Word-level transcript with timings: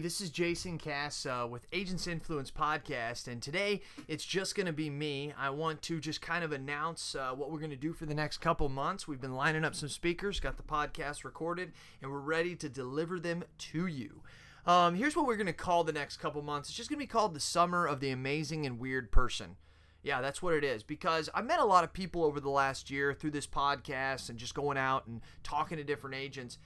this 0.00 0.22
is 0.22 0.30
Jason 0.30 0.78
Cass 0.78 1.26
uh, 1.26 1.46
with 1.48 1.66
Agents 1.72 2.06
Influence 2.06 2.50
Podcast, 2.50 3.28
and 3.28 3.42
today 3.42 3.82
it's 4.08 4.24
just 4.24 4.54
going 4.54 4.66
to 4.66 4.72
be 4.72 4.88
me. 4.88 5.34
I 5.38 5.50
want 5.50 5.82
to 5.82 6.00
just 6.00 6.22
kind 6.22 6.42
of 6.42 6.52
announce 6.52 7.14
uh, 7.14 7.32
what 7.32 7.50
we're 7.50 7.58
going 7.58 7.70
to 7.70 7.76
do 7.76 7.92
for 7.92 8.06
the 8.06 8.14
next 8.14 8.38
couple 8.38 8.70
months. 8.70 9.06
We've 9.06 9.20
been 9.20 9.34
lining 9.34 9.62
up 9.62 9.74
some 9.74 9.90
speakers, 9.90 10.40
got 10.40 10.56
the 10.56 10.62
podcast 10.62 11.22
recorded, 11.22 11.72
and 12.00 12.10
we're 12.10 12.18
ready 12.18 12.56
to 12.56 12.68
deliver 12.70 13.20
them 13.20 13.44
to 13.58 13.86
you. 13.86 14.22
Um, 14.64 14.94
here's 14.94 15.14
what 15.14 15.26
we're 15.26 15.36
going 15.36 15.46
to 15.48 15.52
call 15.52 15.84
the 15.84 15.92
next 15.92 16.16
couple 16.16 16.40
months 16.40 16.70
it's 16.70 16.76
just 16.76 16.88
going 16.88 16.98
to 16.98 17.04
be 17.04 17.06
called 17.06 17.34
the 17.34 17.40
Summer 17.40 17.86
of 17.86 18.00
the 18.00 18.10
Amazing 18.10 18.64
and 18.64 18.78
Weird 18.78 19.12
Person. 19.12 19.56
Yeah, 20.02 20.22
that's 20.22 20.40
what 20.40 20.54
it 20.54 20.64
is. 20.64 20.82
Because 20.82 21.28
I 21.34 21.42
met 21.42 21.60
a 21.60 21.64
lot 21.66 21.84
of 21.84 21.92
people 21.92 22.24
over 22.24 22.40
the 22.40 22.48
last 22.48 22.90
year 22.90 23.12
through 23.12 23.32
this 23.32 23.46
podcast 23.46 24.30
and 24.30 24.38
just 24.38 24.54
going 24.54 24.78
out 24.78 25.06
and 25.06 25.20
talking 25.42 25.76
to 25.76 25.84
different 25.84 26.16
agents 26.16 26.56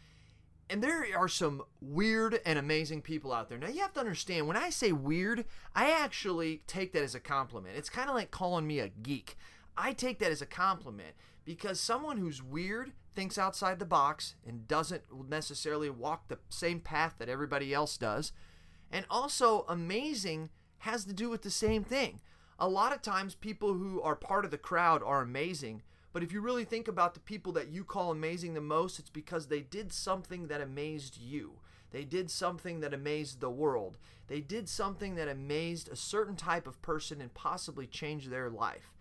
and 0.70 0.82
there 0.82 1.06
are 1.16 1.28
some 1.28 1.62
weird 1.80 2.40
and 2.46 2.58
amazing 2.58 3.02
people 3.02 3.32
out 3.32 3.48
there. 3.48 3.58
Now 3.58 3.68
you 3.68 3.80
have 3.80 3.92
to 3.94 4.00
understand 4.00 4.46
when 4.46 4.56
I 4.56 4.70
say 4.70 4.92
weird, 4.92 5.44
I 5.74 5.90
actually 5.90 6.62
take 6.66 6.92
that 6.92 7.02
as 7.02 7.14
a 7.14 7.20
compliment. 7.20 7.76
It's 7.76 7.90
kind 7.90 8.08
of 8.08 8.14
like 8.14 8.30
calling 8.30 8.66
me 8.66 8.78
a 8.78 8.88
geek. 8.88 9.36
I 9.76 9.92
take 9.92 10.18
that 10.20 10.30
as 10.30 10.40
a 10.40 10.46
compliment 10.46 11.14
because 11.44 11.80
someone 11.80 12.16
who's 12.16 12.42
weird 12.42 12.92
thinks 13.14 13.38
outside 13.38 13.78
the 13.78 13.84
box 13.84 14.34
and 14.46 14.66
doesn't 14.66 15.02
necessarily 15.28 15.90
walk 15.90 16.28
the 16.28 16.38
same 16.48 16.80
path 16.80 17.14
that 17.18 17.28
everybody 17.28 17.74
else 17.74 17.96
does. 17.96 18.32
And 18.90 19.04
also 19.10 19.64
amazing 19.68 20.50
has 20.78 21.04
to 21.04 21.12
do 21.12 21.28
with 21.28 21.42
the 21.42 21.50
same 21.50 21.84
thing. 21.84 22.20
A 22.58 22.68
lot 22.68 22.94
of 22.94 23.02
times 23.02 23.34
people 23.34 23.74
who 23.74 24.00
are 24.00 24.16
part 24.16 24.44
of 24.44 24.50
the 24.50 24.58
crowd 24.58 25.02
are 25.02 25.22
amazing, 25.22 25.82
but 26.14 26.22
if 26.22 26.32
you 26.32 26.40
really 26.40 26.64
think 26.64 26.86
about 26.86 27.12
the 27.12 27.20
people 27.20 27.52
that 27.52 27.70
you 27.70 27.82
call 27.82 28.12
amazing 28.12 28.54
the 28.54 28.60
most, 28.60 29.00
it's 29.00 29.10
because 29.10 29.48
they 29.48 29.60
did 29.60 29.92
something 29.92 30.46
that 30.46 30.60
amazed 30.60 31.18
you. 31.20 31.54
They 31.90 32.04
did 32.04 32.30
something 32.30 32.78
that 32.80 32.94
amazed 32.94 33.40
the 33.40 33.50
world. 33.50 33.98
They 34.28 34.40
did 34.40 34.68
something 34.68 35.16
that 35.16 35.26
amazed 35.26 35.88
a 35.88 35.96
certain 35.96 36.36
type 36.36 36.68
of 36.68 36.80
person 36.82 37.20
and 37.20 37.34
possibly 37.34 37.88
changed 37.88 38.30
their 38.30 38.48
life. 38.48 38.94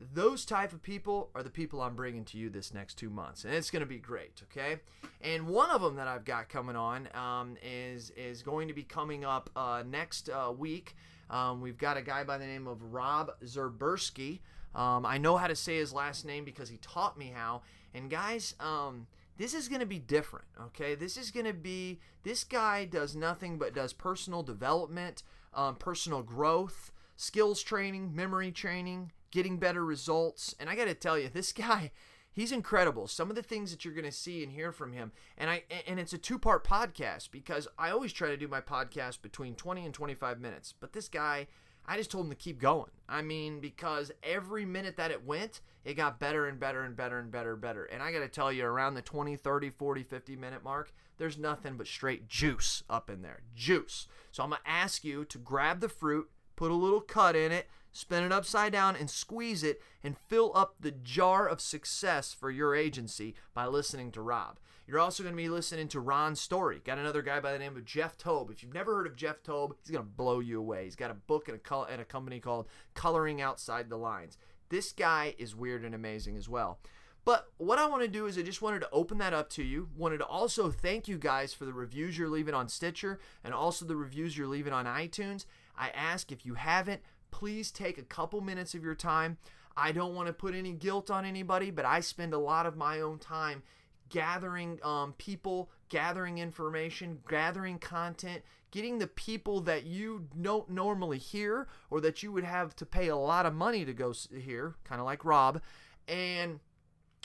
Those 0.00 0.46
type 0.46 0.72
of 0.72 0.82
people 0.82 1.28
are 1.34 1.42
the 1.42 1.50
people 1.50 1.82
I'm 1.82 1.94
bringing 1.94 2.24
to 2.26 2.38
you 2.38 2.48
this 2.48 2.72
next 2.72 2.94
two 2.94 3.10
months, 3.10 3.44
and 3.44 3.52
it's 3.52 3.70
going 3.70 3.80
to 3.80 3.86
be 3.86 3.98
great. 3.98 4.42
Okay, 4.44 4.80
and 5.20 5.48
one 5.48 5.70
of 5.70 5.82
them 5.82 5.96
that 5.96 6.08
I've 6.08 6.24
got 6.24 6.48
coming 6.48 6.76
on 6.76 7.08
um, 7.14 7.56
is 7.62 8.10
is 8.10 8.42
going 8.42 8.68
to 8.68 8.74
be 8.74 8.84
coming 8.84 9.24
up 9.24 9.50
uh, 9.54 9.82
next 9.86 10.30
uh, 10.30 10.52
week. 10.56 10.96
Um, 11.28 11.60
we've 11.60 11.76
got 11.76 11.98
a 11.98 12.02
guy 12.02 12.24
by 12.24 12.38
the 12.38 12.46
name 12.46 12.66
of 12.66 12.80
Rob 12.92 13.32
Zerbersky. 13.44 14.38
Um, 14.78 15.04
I 15.04 15.18
know 15.18 15.36
how 15.36 15.48
to 15.48 15.56
say 15.56 15.76
his 15.76 15.92
last 15.92 16.24
name 16.24 16.44
because 16.44 16.68
he 16.68 16.76
taught 16.76 17.18
me 17.18 17.32
how. 17.34 17.62
And 17.92 18.08
guys, 18.08 18.54
um, 18.60 19.08
this 19.36 19.52
is 19.52 19.68
going 19.68 19.80
to 19.80 19.86
be 19.86 19.98
different, 19.98 20.44
okay? 20.66 20.94
This 20.94 21.16
is 21.16 21.32
going 21.32 21.46
to 21.46 21.52
be, 21.52 21.98
this 22.22 22.44
guy 22.44 22.84
does 22.84 23.16
nothing 23.16 23.58
but 23.58 23.74
does 23.74 23.92
personal 23.92 24.44
development, 24.44 25.24
um, 25.52 25.74
personal 25.74 26.22
growth, 26.22 26.92
skills 27.16 27.60
training, 27.60 28.14
memory 28.14 28.52
training, 28.52 29.10
getting 29.32 29.58
better 29.58 29.84
results. 29.84 30.54
And 30.60 30.70
I 30.70 30.76
got 30.76 30.84
to 30.84 30.94
tell 30.94 31.18
you, 31.18 31.28
this 31.32 31.52
guy, 31.52 31.90
he's 32.30 32.52
incredible. 32.52 33.08
Some 33.08 33.30
of 33.30 33.36
the 33.36 33.42
things 33.42 33.72
that 33.72 33.84
you're 33.84 33.94
going 33.94 34.04
to 34.04 34.12
see 34.12 34.44
and 34.44 34.52
hear 34.52 34.70
from 34.70 34.92
him, 34.92 35.10
and 35.36 35.50
I 35.50 35.64
and 35.88 35.98
it's 35.98 36.12
a 36.12 36.18
two-part 36.18 36.64
podcast 36.64 37.32
because 37.32 37.66
I 37.76 37.90
always 37.90 38.12
try 38.12 38.28
to 38.28 38.36
do 38.36 38.46
my 38.46 38.60
podcast 38.60 39.22
between 39.22 39.56
20 39.56 39.84
and 39.84 39.92
25 39.92 40.40
minutes. 40.40 40.72
But 40.78 40.92
this 40.92 41.08
guy 41.08 41.48
I 41.88 41.96
just 41.96 42.10
told 42.10 42.26
him 42.26 42.30
to 42.30 42.36
keep 42.36 42.60
going. 42.60 42.90
I 43.08 43.22
mean, 43.22 43.60
because 43.60 44.12
every 44.22 44.66
minute 44.66 44.98
that 44.98 45.10
it 45.10 45.24
went, 45.24 45.62
it 45.84 45.94
got 45.94 46.20
better 46.20 46.46
and 46.46 46.60
better 46.60 46.82
and 46.82 46.94
better 46.94 47.18
and 47.18 47.30
better 47.30 47.52
and 47.54 47.62
better. 47.62 47.84
And 47.86 48.02
I 48.02 48.12
got 48.12 48.18
to 48.18 48.28
tell 48.28 48.52
you, 48.52 48.66
around 48.66 48.94
the 48.94 49.02
20, 49.02 49.36
30, 49.36 49.70
40, 49.70 50.02
50 50.02 50.36
minute 50.36 50.62
mark, 50.62 50.92
there's 51.16 51.38
nothing 51.38 51.78
but 51.78 51.86
straight 51.86 52.28
juice 52.28 52.82
up 52.90 53.08
in 53.08 53.22
there. 53.22 53.40
Juice. 53.56 54.06
So 54.32 54.42
I'm 54.42 54.50
going 54.50 54.60
to 54.62 54.70
ask 54.70 55.02
you 55.02 55.24
to 55.24 55.38
grab 55.38 55.80
the 55.80 55.88
fruit, 55.88 56.28
put 56.56 56.70
a 56.70 56.74
little 56.74 57.00
cut 57.00 57.34
in 57.34 57.52
it, 57.52 57.68
spin 57.92 58.24
it 58.24 58.32
upside 58.32 58.72
down, 58.72 58.96
and 58.96 59.10
squeeze 59.10 59.62
it, 59.62 59.80
and 60.02 60.16
fill 60.16 60.52
up 60.54 60.76
the 60.80 60.90
jar 60.90 61.48
of 61.48 61.60
success 61.60 62.32
for 62.32 62.50
your 62.50 62.74
agency 62.74 63.34
by 63.54 63.66
listening 63.66 64.10
to 64.12 64.22
Rob. 64.22 64.58
You're 64.86 65.00
also 65.00 65.22
going 65.22 65.34
to 65.34 65.42
be 65.42 65.50
listening 65.50 65.88
to 65.88 66.00
Ron's 66.00 66.40
story. 66.40 66.80
Got 66.82 66.96
another 66.96 67.20
guy 67.20 67.40
by 67.40 67.52
the 67.52 67.58
name 67.58 67.76
of 67.76 67.84
Jeff 67.84 68.16
Tobe. 68.16 68.50
If 68.50 68.62
you've 68.62 68.72
never 68.72 68.94
heard 68.94 69.06
of 69.06 69.16
Jeff 69.16 69.42
Tobe, 69.42 69.76
he's 69.82 69.90
going 69.90 70.04
to 70.04 70.10
blow 70.10 70.40
you 70.40 70.58
away. 70.58 70.84
He's 70.84 70.96
got 70.96 71.10
a 71.10 71.14
book 71.14 71.48
and 71.48 71.60
a, 71.62 71.82
and 71.82 72.00
a 72.00 72.06
company 72.06 72.40
called 72.40 72.68
Coloring 72.94 73.42
Outside 73.42 73.90
the 73.90 73.98
Lines. 73.98 74.38
This 74.70 74.92
guy 74.92 75.34
is 75.36 75.54
weird 75.54 75.84
and 75.84 75.94
amazing 75.94 76.38
as 76.38 76.48
well. 76.48 76.78
But 77.26 77.48
what 77.58 77.78
I 77.78 77.86
want 77.86 78.00
to 78.00 78.08
do 78.08 78.24
is 78.24 78.38
I 78.38 78.42
just 78.42 78.62
wanted 78.62 78.80
to 78.80 78.90
open 78.90 79.18
that 79.18 79.34
up 79.34 79.50
to 79.50 79.62
you. 79.62 79.90
Wanted 79.94 80.18
to 80.18 80.24
also 80.24 80.70
thank 80.70 81.06
you 81.06 81.18
guys 81.18 81.52
for 81.52 81.66
the 81.66 81.74
reviews 81.74 82.16
you're 82.16 82.26
leaving 82.26 82.54
on 82.54 82.68
Stitcher 82.68 83.20
and 83.44 83.52
also 83.52 83.84
the 83.84 83.96
reviews 83.96 84.38
you're 84.38 84.46
leaving 84.46 84.72
on 84.72 84.86
iTunes. 84.86 85.44
I 85.76 85.90
ask 85.90 86.32
if 86.32 86.46
you 86.46 86.54
haven't, 86.54 87.02
please 87.30 87.70
take 87.70 87.98
a 87.98 88.02
couple 88.02 88.40
minutes 88.40 88.74
of 88.74 88.82
your 88.82 88.94
time. 88.94 89.38
I 89.76 89.92
don't 89.92 90.14
want 90.14 90.26
to 90.26 90.32
put 90.32 90.54
any 90.54 90.72
guilt 90.72 91.10
on 91.10 91.24
anybody, 91.24 91.70
but 91.70 91.84
I 91.84 92.00
spend 92.00 92.34
a 92.34 92.38
lot 92.38 92.66
of 92.66 92.76
my 92.76 93.00
own 93.00 93.18
time 93.18 93.62
gathering 94.08 94.80
um, 94.82 95.14
people, 95.18 95.70
gathering 95.88 96.38
information, 96.38 97.20
gathering 97.28 97.78
content, 97.78 98.42
getting 98.70 98.98
the 98.98 99.06
people 99.06 99.60
that 99.62 99.84
you 99.84 100.26
don't 100.40 100.68
normally 100.70 101.18
hear 101.18 101.68
or 101.90 102.00
that 102.00 102.22
you 102.22 102.32
would 102.32 102.44
have 102.44 102.74
to 102.76 102.86
pay 102.86 103.08
a 103.08 103.16
lot 103.16 103.46
of 103.46 103.54
money 103.54 103.84
to 103.84 103.92
go 103.92 104.12
hear, 104.36 104.74
kind 104.84 105.00
of 105.00 105.04
like 105.04 105.24
Rob, 105.24 105.60
and 106.06 106.60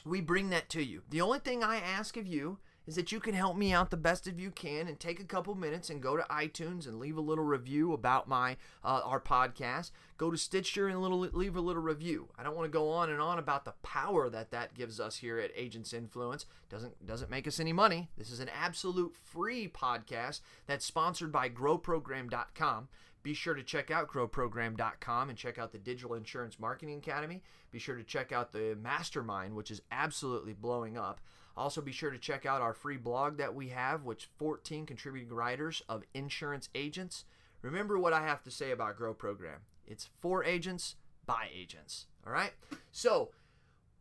we 0.05 0.21
bring 0.21 0.49
that 0.49 0.69
to 0.69 0.83
you. 0.83 1.01
The 1.09 1.21
only 1.21 1.39
thing 1.39 1.63
I 1.63 1.77
ask 1.77 2.17
of 2.17 2.27
you 2.27 2.59
is 2.85 2.95
that 2.95 3.11
you 3.11 3.19
can 3.19 3.33
help 3.33 3.55
me 3.55 3.71
out 3.71 3.89
the 3.89 3.97
best 3.97 4.27
of 4.27 4.39
you 4.39 4.51
can 4.51 4.87
and 4.87 4.99
take 4.99 5.19
a 5.19 5.25
couple 5.25 5.55
minutes 5.55 5.89
and 5.89 6.01
go 6.01 6.17
to 6.17 6.23
iTunes 6.23 6.87
and 6.87 6.99
leave 6.99 7.17
a 7.17 7.21
little 7.21 7.43
review 7.43 7.93
about 7.93 8.27
my 8.27 8.57
uh, 8.83 9.01
our 9.03 9.19
podcast. 9.19 9.91
Go 10.17 10.31
to 10.31 10.37
Stitcher 10.37 10.87
and 10.87 11.01
little, 11.01 11.19
leave 11.19 11.55
a 11.55 11.61
little 11.61 11.81
review. 11.81 12.29
I 12.37 12.43
don't 12.43 12.55
want 12.55 12.65
to 12.65 12.77
go 12.77 12.89
on 12.89 13.09
and 13.09 13.21
on 13.21 13.39
about 13.39 13.65
the 13.65 13.73
power 13.83 14.29
that 14.29 14.51
that 14.51 14.73
gives 14.73 14.99
us 14.99 15.17
here 15.17 15.39
at 15.39 15.51
Agents 15.55 15.93
Influence. 15.93 16.45
Doesn't 16.69 17.05
doesn't 17.05 17.31
make 17.31 17.47
us 17.47 17.59
any 17.59 17.73
money. 17.73 18.09
This 18.17 18.31
is 18.31 18.39
an 18.39 18.49
absolute 18.49 19.15
free 19.15 19.67
podcast 19.67 20.41
that's 20.67 20.85
sponsored 20.85 21.31
by 21.31 21.49
GrowProgram.com. 21.49 22.89
Be 23.23 23.33
sure 23.33 23.53
to 23.53 23.63
check 23.63 23.89
out 23.89 24.09
growprogram.com 24.09 25.29
and 25.29 25.37
check 25.37 25.57
out 25.57 25.71
the 25.71 25.77
Digital 25.77 26.13
Insurance 26.13 26.59
Marketing 26.59 26.97
Academy. 26.97 27.41
Be 27.71 27.79
sure 27.79 27.95
to 27.95 28.03
check 28.03 28.33
out 28.33 28.51
the 28.51 28.77
Mastermind, 28.79 29.55
which 29.55 29.71
is 29.71 29.81
absolutely 29.91 30.51
blowing 30.51 30.97
up. 30.97 31.21
Also, 31.55 31.81
be 31.81 31.91
sure 31.91 32.09
to 32.09 32.17
check 32.17 32.45
out 32.45 32.61
our 32.61 32.73
free 32.73 32.97
blog 32.97 33.37
that 33.37 33.53
we 33.53 33.69
have, 33.69 34.03
which 34.03 34.29
14 34.37 34.85
contributing 34.85 35.33
writers 35.33 35.83
of 35.87 36.03
insurance 36.13 36.69
agents. 36.73 37.25
Remember 37.61 37.97
what 37.97 38.13
I 38.13 38.21
have 38.21 38.43
to 38.43 38.51
say 38.51 38.71
about 38.71 38.97
Grow 38.97 39.13
Program. 39.13 39.61
It's 39.85 40.09
for 40.19 40.43
agents 40.43 40.95
by 41.25 41.47
agents. 41.53 42.07
All 42.25 42.33
right. 42.33 42.53
So 42.91 43.29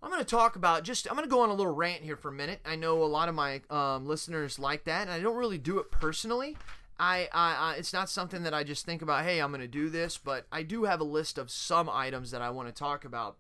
I'm 0.03 0.11
going 0.11 0.23
to 0.23 0.29
talk 0.29 0.57
about 0.57 0.83
just 0.83 1.09
I'm 1.09 1.17
going 1.17 1.29
to 1.29 1.31
go 1.31 1.43
on 1.43 1.51
a 1.51 1.55
little 1.55 1.75
rant 1.75 2.03
here 2.03 2.17
for 2.17 2.29
a 2.29 2.33
minute. 2.33 2.61
I 2.65 2.77
know 2.77 3.03
a 3.03 3.05
lot 3.05 3.29
of 3.29 3.35
my 3.35 3.61
um, 3.71 4.07
listeners 4.07 4.59
like 4.59 4.85
that, 4.85 5.03
and 5.03 5.11
I 5.11 5.21
don't 5.21 5.37
really 5.37 5.59
do 5.59 5.79
it 5.79 5.91
personally. 5.91 6.57
I, 6.99 7.29
I, 7.33 7.55
I, 7.55 7.75
it's 7.75 7.93
not 7.93 8.09
something 8.09 8.43
that 8.45 8.55
I 8.55 8.65
just 8.65 8.85
think 8.85 9.03
about. 9.03 9.25
Hey, 9.25 9.41
I'm 9.41 9.51
going 9.51 9.61
to 9.61 9.69
do 9.69 9.89
this, 9.89 10.19
but 10.19 10.47
I 10.53 10.63
do 10.63 10.85
have 10.85 11.01
a 11.01 11.05
list 11.05 11.39
of 11.39 11.51
some 11.51 11.89
items 11.89 12.31
that 12.31 12.43
I 12.43 12.51
want 12.51 12.69
to 12.69 12.75
talk 12.75 13.05
about. 13.05 13.39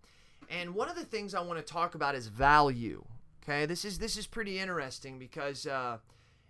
And 0.51 0.75
one 0.75 0.89
of 0.89 0.97
the 0.97 1.05
things 1.05 1.35
I 1.35 1.43
want 1.43 1.65
to 1.65 1.73
talk 1.73 1.95
about 1.95 2.15
is 2.15 2.27
value. 2.27 3.05
Okay, 3.43 3.67
this 3.67 3.85
is 3.85 3.99
this 3.99 4.17
is 4.17 4.27
pretty 4.27 4.59
interesting 4.59 5.19
because 5.19 5.67
uh, 5.67 5.99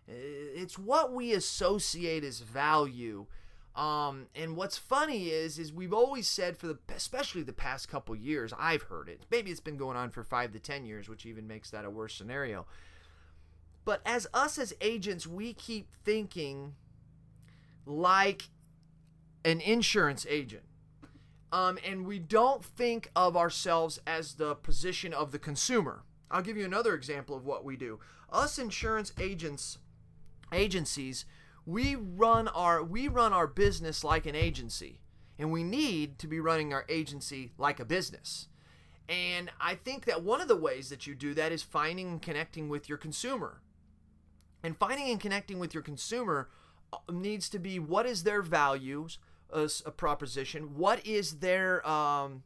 it's 0.06 0.78
what 0.78 1.12
we 1.12 1.32
associate 1.32 2.25
as 2.25 2.41
value. 2.41 3.26
Um, 3.75 4.26
and 4.34 4.54
what's 4.54 4.76
funny 4.76 5.30
is, 5.30 5.58
is 5.58 5.72
we've 5.72 5.94
always 5.94 6.28
said 6.28 6.58
for 6.58 6.66
the, 6.66 6.78
especially 6.94 7.42
the 7.42 7.54
past 7.54 7.88
couple 7.88 8.14
years, 8.14 8.53
I've 8.58 8.82
heard 8.82 9.08
it. 9.08 9.22
Maybe 9.30 9.50
it's 9.50 9.60
been 9.60 9.78
going 9.78 9.97
on 9.97 10.10
for 10.10 10.22
five 10.22 10.53
to 10.53 10.58
ten 10.58 10.84
years, 10.84 11.08
which 11.08 11.25
even 11.25 11.47
makes 11.47 11.70
that 11.70 11.86
a 11.86 11.91
worse 11.91 12.15
scenario. 12.15 12.66
But 13.86 14.03
as 14.04 14.27
us 14.34 14.59
as 14.59 14.74
agents, 14.83 15.27
we 15.27 15.54
keep 15.54 15.89
thinking 16.04 16.74
like 17.86 18.50
an 19.42 19.62
insurance 19.62 20.27
agent. 20.28 20.65
Um, 21.50 21.78
and 21.84 22.06
we 22.06 22.18
don't 22.18 22.62
think 22.65 23.10
of 23.16 23.36
ourselves 23.36 23.98
as 24.06 24.34
the 24.34 24.54
position 24.54 25.15
of 25.15 25.33
the 25.33 25.39
consumer. 25.39 26.03
I'll 26.32 26.42
give 26.42 26.56
you 26.56 26.64
another 26.64 26.94
example 26.94 27.36
of 27.36 27.44
what 27.44 27.64
we 27.64 27.76
do. 27.76 28.00
Us 28.32 28.58
insurance 28.58 29.12
agents 29.20 29.78
agencies, 30.52 31.24
we 31.64 31.94
run 31.94 32.48
our 32.48 32.82
we 32.82 33.06
run 33.08 33.32
our 33.32 33.46
business 33.46 34.02
like 34.02 34.26
an 34.26 34.34
agency. 34.34 34.98
And 35.38 35.50
we 35.50 35.64
need 35.64 36.18
to 36.20 36.28
be 36.28 36.40
running 36.40 36.72
our 36.72 36.84
agency 36.88 37.52
like 37.58 37.80
a 37.80 37.84
business. 37.84 38.48
And 39.08 39.50
I 39.60 39.74
think 39.74 40.04
that 40.04 40.22
one 40.22 40.40
of 40.40 40.48
the 40.48 40.56
ways 40.56 40.88
that 40.90 41.06
you 41.06 41.14
do 41.14 41.34
that 41.34 41.52
is 41.52 41.62
finding 41.62 42.08
and 42.08 42.22
connecting 42.22 42.68
with 42.68 42.88
your 42.88 42.98
consumer. 42.98 43.60
And 44.62 44.76
finding 44.76 45.10
and 45.10 45.20
connecting 45.20 45.58
with 45.58 45.74
your 45.74 45.82
consumer 45.82 46.48
uh, 46.92 46.98
needs 47.10 47.48
to 47.48 47.58
be 47.58 47.78
what 47.78 48.06
is 48.06 48.22
their 48.22 48.42
values, 48.42 49.18
a, 49.50 49.68
a 49.84 49.90
proposition, 49.90 50.76
what 50.76 51.04
is 51.04 51.38
their 51.38 51.86
um, 51.88 52.44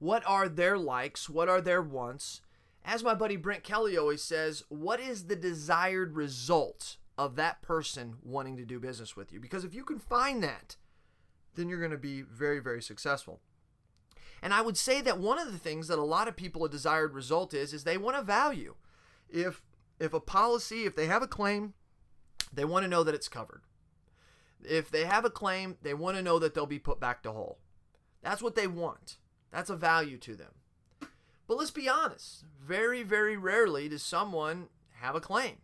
what 0.00 0.24
are 0.26 0.48
their 0.48 0.76
likes? 0.76 1.30
What 1.30 1.48
are 1.48 1.60
their 1.60 1.80
wants? 1.80 2.40
As 2.84 3.04
my 3.04 3.14
buddy 3.14 3.36
Brent 3.36 3.62
Kelly 3.62 3.96
always 3.96 4.22
says, 4.22 4.64
what 4.68 4.98
is 4.98 5.26
the 5.26 5.36
desired 5.36 6.16
result 6.16 6.96
of 7.20 7.36
that 7.36 7.60
person 7.60 8.16
wanting 8.22 8.56
to 8.56 8.64
do 8.64 8.80
business 8.80 9.14
with 9.14 9.30
you. 9.30 9.38
Because 9.38 9.62
if 9.62 9.74
you 9.74 9.84
can 9.84 9.98
find 9.98 10.42
that, 10.42 10.76
then 11.54 11.68
you're 11.68 11.78
going 11.78 11.90
to 11.90 11.98
be 11.98 12.22
very, 12.22 12.60
very 12.60 12.80
successful. 12.80 13.40
And 14.40 14.54
I 14.54 14.62
would 14.62 14.78
say 14.78 15.02
that 15.02 15.18
one 15.18 15.38
of 15.38 15.52
the 15.52 15.58
things 15.58 15.88
that 15.88 15.98
a 15.98 16.02
lot 16.02 16.28
of 16.28 16.36
people 16.36 16.64
a 16.64 16.68
desired 16.70 17.12
result 17.12 17.52
is 17.52 17.74
is 17.74 17.84
they 17.84 17.98
want 17.98 18.16
a 18.16 18.22
value. 18.22 18.74
If 19.28 19.60
if 19.98 20.14
a 20.14 20.20
policy, 20.20 20.84
if 20.84 20.96
they 20.96 21.08
have 21.08 21.22
a 21.22 21.26
claim, 21.26 21.74
they 22.50 22.64
want 22.64 22.84
to 22.84 22.88
know 22.88 23.04
that 23.04 23.14
it's 23.14 23.28
covered. 23.28 23.64
If 24.64 24.90
they 24.90 25.04
have 25.04 25.26
a 25.26 25.30
claim, 25.30 25.76
they 25.82 25.92
want 25.92 26.16
to 26.16 26.22
know 26.22 26.38
that 26.38 26.54
they'll 26.54 26.64
be 26.64 26.78
put 26.78 26.98
back 26.98 27.22
to 27.24 27.32
whole. 27.32 27.58
That's 28.22 28.40
what 28.40 28.54
they 28.54 28.66
want. 28.66 29.18
That's 29.52 29.70
a 29.70 29.76
value 29.76 30.18
to 30.18 30.34
them. 30.34 30.52
But 31.46 31.58
let's 31.58 31.70
be 31.72 31.88
honest, 31.88 32.44
very, 32.62 33.02
very 33.02 33.36
rarely 33.36 33.88
does 33.88 34.02
someone 34.02 34.68
have 35.00 35.14
a 35.14 35.20
claim. 35.20 35.56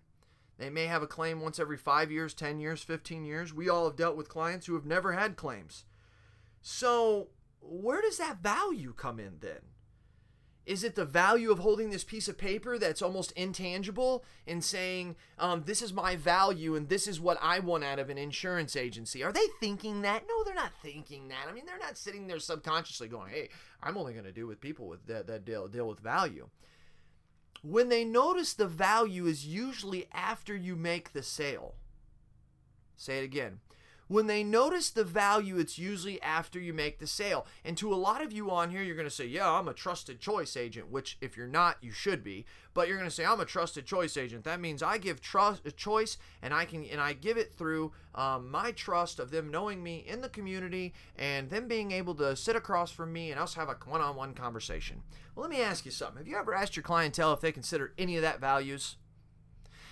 They 0.59 0.71
may 0.71 0.87
have 0.87 1.03
a 1.03 1.07
claim 1.07 1.41
once 1.41 1.59
every 1.59 1.77
five 1.77 2.11
years, 2.11 2.35
10 2.35 2.59
years, 2.59 2.83
15 2.83 3.25
years. 3.25 3.53
We 3.53 3.69
all 3.69 3.85
have 3.85 3.97
dealt 3.97 4.17
with 4.17 4.29
clients 4.29 4.67
who 4.67 4.75
have 4.75 4.87
never 4.87 5.13
had 5.13 5.37
claims. 5.37 5.85
So, 6.63 7.29
where 7.61 8.01
does 8.01 8.19
that 8.19 8.43
value 8.43 8.95
come 8.95 9.21
in 9.21 9.39
then? 9.41 9.61
Is 10.67 10.83
it 10.83 10.97
the 10.97 11.05
value 11.05 11.53
of 11.53 11.61
holding 11.61 11.91
this 11.91 12.03
piece 12.03 12.27
of 12.27 12.37
paper 12.37 12.77
that's 12.77 13.01
almost 13.01 13.31
intangible 13.33 14.25
and 14.49 14.65
saying, 14.65 15.15
um, 15.39 15.63
this 15.65 15.81
is 15.81 15.93
my 15.93 16.17
value 16.17 16.75
and 16.75 16.89
this 16.89 17.07
is 17.07 17.21
what 17.21 17.39
I 17.41 17.61
want 17.61 17.85
out 17.85 18.01
of 18.01 18.11
an 18.11 18.19
insurance 18.19 18.75
agency? 18.75 19.23
Are 19.23 19.33
they 19.33 19.47
thinking 19.61 20.03
that? 20.03 20.25
No, 20.29 20.43
they're 20.43 20.55
not 20.55 20.73
thinking 20.83 21.29
that. 21.29 21.47
I 21.49 21.53
mean, 21.53 21.67
they're 21.67 21.79
not 21.79 21.97
sitting 21.97 22.27
there 22.27 22.41
subconsciously 22.41 23.07
going, 23.07 23.31
hey, 23.31 23.49
I'm 23.81 23.97
only 23.97 24.13
going 24.13 24.25
to 24.25 24.33
deal 24.33 24.49
with 24.49 24.61
people 24.61 24.89
with 24.89 25.07
that, 25.07 25.29
that 25.29 25.45
deal, 25.45 25.69
deal 25.69 25.87
with 25.87 26.01
value. 26.01 26.49
When 27.63 27.89
they 27.89 28.05
notice 28.05 28.53
the 28.53 28.67
value 28.67 29.27
is 29.27 29.47
usually 29.47 30.09
after 30.13 30.57
you 30.57 30.75
make 30.75 31.13
the 31.13 31.23
sale. 31.23 31.75
Say 32.97 33.19
it 33.19 33.25
again. 33.25 33.61
When 34.09 34.29
they 34.29 34.45
notice 34.45 34.91
the 34.91 35.05
value, 35.05 35.59
it's 35.59 35.79
usually 35.79 36.23
after 36.23 36.61
you 36.61 36.73
make 36.73 36.99
the 36.99 37.07
sale. 37.07 37.47
And 37.65 37.77
to 37.79 37.93
a 37.93 37.97
lot 37.97 38.23
of 38.23 38.33
you 38.33 38.51
on 38.51 38.71
here, 38.71 38.83
you're 38.83 38.95
going 38.95 39.09
to 39.09 39.15
say, 39.15 39.27
Yeah, 39.27 39.51
I'm 39.51 39.69
a 39.69 39.75
trusted 39.75 40.21
choice 40.21 40.57
agent, 40.57 40.91
which 40.91 41.19
if 41.21 41.37
you're 41.37 41.47
not, 41.47 41.79
you 41.81 41.91
should 41.91 42.23
be. 42.23 42.47
But 42.73 42.89
you're 42.89 42.99
going 42.99 43.09
to 43.09 43.15
say, 43.15 43.25
I'm 43.25 43.41
a 43.41 43.45
trusted 43.45 43.87
choice 43.87 44.17
agent. 44.17 44.45
That 44.45 44.61
means 44.61 44.83
I 44.83 44.99
give 44.99 45.21
trust 45.21 45.67
a 45.67 45.73
choice 45.73 46.19
and 46.43 46.55
I 46.55 46.67
can 46.67 46.85
and 46.85 47.01
I 47.01 47.15
give 47.15 47.37
it 47.37 47.55
through 47.55 47.93
um, 48.15 48.51
my 48.51 48.71
trust 48.73 49.19
of 49.19 49.31
them 49.31 49.51
knowing 49.51 49.83
me 49.83 50.05
in 50.07 50.21
the 50.21 50.29
community 50.29 50.95
and 51.17 51.51
them 51.51 51.67
being 51.67 51.91
able 51.91 52.15
to 52.17 52.37
sit 52.37 52.55
across 52.55 52.91
from 52.91 53.13
me 53.13 53.31
and 53.31 53.41
us 53.41 53.55
have 53.55 53.69
a 53.69 53.77
one-on-one 53.87 54.35
conversation. 54.35 55.03
Well, 55.35 55.43
let 55.43 55.51
me 55.51 55.63
ask 55.63 55.85
you 55.85 55.91
something. 55.91 56.19
Have 56.19 56.29
you 56.29 56.37
ever 56.37 56.55
asked 56.55 56.77
your 56.77 56.83
clientele 56.83 57.33
if 57.33 57.41
they 57.41 57.53
consider 57.53 57.93
any 57.99 58.17
of 58.17 58.23
that 58.23 58.41
values? 58.41 58.97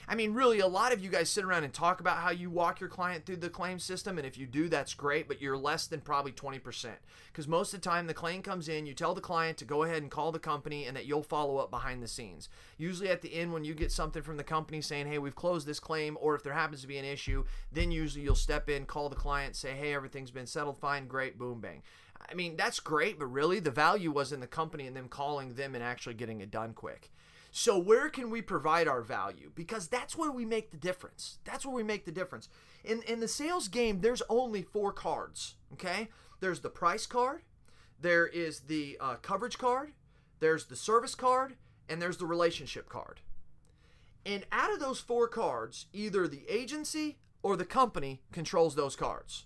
I 0.06 0.14
mean, 0.14 0.34
really, 0.34 0.60
a 0.60 0.66
lot 0.66 0.92
of 0.92 1.02
you 1.02 1.08
guys 1.08 1.30
sit 1.30 1.44
around 1.44 1.64
and 1.64 1.72
talk 1.72 2.00
about 2.00 2.18
how 2.18 2.30
you 2.30 2.50
walk 2.50 2.80
your 2.80 2.90
client 2.90 3.24
through 3.24 3.36
the 3.36 3.48
claim 3.48 3.78
system, 3.78 4.18
and 4.18 4.26
if 4.26 4.36
you 4.36 4.46
do, 4.46 4.68
that's 4.68 4.94
great, 4.94 5.28
but 5.28 5.40
you're 5.40 5.56
less 5.56 5.86
than 5.86 6.00
probably 6.00 6.32
20%. 6.32 6.88
Because 7.32 7.48
most 7.48 7.72
of 7.72 7.80
the 7.80 7.88
time, 7.88 8.06
the 8.06 8.14
claim 8.14 8.42
comes 8.42 8.68
in, 8.68 8.86
you 8.86 8.94
tell 8.94 9.14
the 9.14 9.20
client 9.20 9.56
to 9.58 9.64
go 9.64 9.82
ahead 9.82 10.02
and 10.02 10.10
call 10.10 10.30
the 10.30 10.38
company, 10.38 10.84
and 10.84 10.96
that 10.96 11.06
you'll 11.06 11.22
follow 11.22 11.56
up 11.56 11.70
behind 11.70 12.02
the 12.02 12.08
scenes. 12.08 12.48
Usually 12.76 13.08
at 13.08 13.22
the 13.22 13.34
end, 13.34 13.52
when 13.52 13.64
you 13.64 13.74
get 13.74 13.92
something 13.92 14.22
from 14.22 14.36
the 14.36 14.44
company 14.44 14.80
saying, 14.80 15.06
hey, 15.06 15.18
we've 15.18 15.34
closed 15.34 15.66
this 15.66 15.80
claim, 15.80 16.18
or 16.20 16.34
if 16.34 16.42
there 16.42 16.52
happens 16.52 16.82
to 16.82 16.88
be 16.88 16.98
an 16.98 17.04
issue, 17.04 17.44
then 17.72 17.90
usually 17.90 18.24
you'll 18.24 18.34
step 18.34 18.68
in, 18.68 18.84
call 18.84 19.08
the 19.08 19.16
client, 19.16 19.56
say, 19.56 19.72
hey, 19.72 19.94
everything's 19.94 20.30
been 20.30 20.46
settled 20.46 20.78
fine, 20.78 21.06
great, 21.06 21.38
boom, 21.38 21.60
bang. 21.60 21.82
I 22.30 22.34
mean, 22.34 22.56
that's 22.56 22.80
great, 22.80 23.18
but 23.18 23.26
really, 23.26 23.60
the 23.60 23.70
value 23.70 24.10
was 24.10 24.32
in 24.32 24.40
the 24.40 24.46
company 24.46 24.86
and 24.86 24.96
them 24.96 25.08
calling 25.08 25.54
them 25.54 25.74
and 25.74 25.84
actually 25.84 26.14
getting 26.14 26.40
it 26.40 26.50
done 26.50 26.72
quick. 26.72 27.10
So 27.56 27.78
where 27.78 28.08
can 28.08 28.30
we 28.30 28.42
provide 28.42 28.88
our 28.88 29.00
value? 29.00 29.52
Because 29.54 29.86
that's 29.86 30.18
where 30.18 30.32
we 30.32 30.44
make 30.44 30.72
the 30.72 30.76
difference. 30.76 31.38
That's 31.44 31.64
where 31.64 31.74
we 31.74 31.84
make 31.84 32.04
the 32.04 32.10
difference. 32.10 32.48
In 32.82 33.02
in 33.02 33.20
the 33.20 33.28
sales 33.28 33.68
game, 33.68 34.00
there's 34.00 34.22
only 34.28 34.62
four 34.62 34.92
cards. 34.92 35.54
Okay, 35.72 36.08
there's 36.40 36.62
the 36.62 36.68
price 36.68 37.06
card, 37.06 37.42
there 38.00 38.26
is 38.26 38.62
the 38.62 38.98
uh, 39.00 39.14
coverage 39.22 39.56
card, 39.56 39.92
there's 40.40 40.64
the 40.64 40.74
service 40.74 41.14
card, 41.14 41.54
and 41.88 42.02
there's 42.02 42.16
the 42.16 42.26
relationship 42.26 42.88
card. 42.88 43.20
And 44.26 44.44
out 44.50 44.72
of 44.72 44.80
those 44.80 44.98
four 44.98 45.28
cards, 45.28 45.86
either 45.92 46.26
the 46.26 46.42
agency 46.48 47.18
or 47.40 47.56
the 47.56 47.64
company 47.64 48.20
controls 48.32 48.74
those 48.74 48.96
cards. 48.96 49.44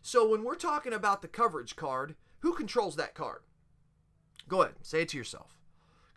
So 0.00 0.26
when 0.26 0.42
we're 0.42 0.54
talking 0.54 0.94
about 0.94 1.20
the 1.20 1.28
coverage 1.28 1.76
card, 1.76 2.14
who 2.38 2.54
controls 2.54 2.96
that 2.96 3.14
card? 3.14 3.42
Go 4.48 4.62
ahead, 4.62 4.76
say 4.80 5.02
it 5.02 5.10
to 5.10 5.18
yourself 5.18 5.59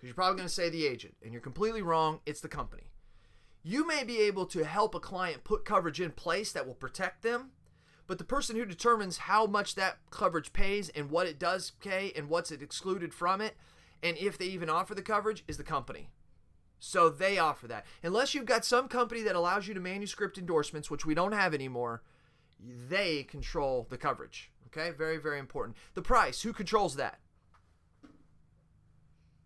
because 0.04 0.10
you're 0.10 0.22
probably 0.22 0.36
going 0.36 0.50
to 0.50 0.54
say 0.54 0.68
the 0.68 0.86
agent, 0.86 1.16
and 1.24 1.32
you're 1.32 1.42
completely 1.42 1.82
wrong. 1.82 2.20
It's 2.26 2.42
the 2.42 2.50
company. 2.50 2.84
You 3.64 3.88
may 3.88 4.04
be 4.04 4.20
able 4.20 4.46
to 4.48 4.66
help 4.66 4.94
a 4.94 5.00
client 5.00 5.46
put 5.46 5.64
coverage 5.64 6.02
in 6.02 6.12
place 6.12 6.52
that 6.52 6.68
will 6.68 6.74
protect 6.74 7.24
them, 7.24 7.52
but 8.06 8.18
the 8.18 8.26
person 8.26 8.58
who 8.58 8.66
determines 8.66 9.16
how 9.20 9.46
much 9.46 9.76
that 9.76 10.00
coverage 10.10 10.52
pays 10.52 10.90
and 10.90 11.10
what 11.10 11.26
it 11.26 11.40
does 11.40 11.72
pay 11.80 12.12
and 12.18 12.28
what's 12.28 12.52
it 12.52 12.62
excluded 12.62 13.14
from 13.14 13.40
it, 13.40 13.56
and 14.04 14.18
if 14.18 14.38
they 14.38 14.48
even 14.48 14.70
offer 14.70 14.94
the 14.94 15.02
coverage, 15.02 15.46
is 15.48 15.56
the 15.56 15.64
company. 15.64 16.10
So 16.80 17.08
they 17.08 17.40
offer 17.40 17.70
that. 17.70 17.86
Unless 18.04 18.34
you've 18.34 18.44
got 18.44 18.66
some 18.66 18.90
company 18.90 19.22
that 19.22 19.38
allows 19.38 19.70
you 19.70 19.74
to 19.74 19.80
manuscript 19.80 20.38
endorsements, 20.38 20.92
which 20.92 21.06
we 21.06 21.16
don't 21.16 21.32
have 21.32 21.54
anymore, 21.54 22.04
they 22.60 23.24
control 23.24 23.88
the 23.90 23.98
coverage. 23.98 24.52
Okay, 24.68 24.92
very, 24.92 25.16
very 25.16 25.40
important. 25.40 25.78
The 25.94 26.02
price, 26.02 26.42
who 26.42 26.52
controls 26.52 26.98
that? 26.98 27.20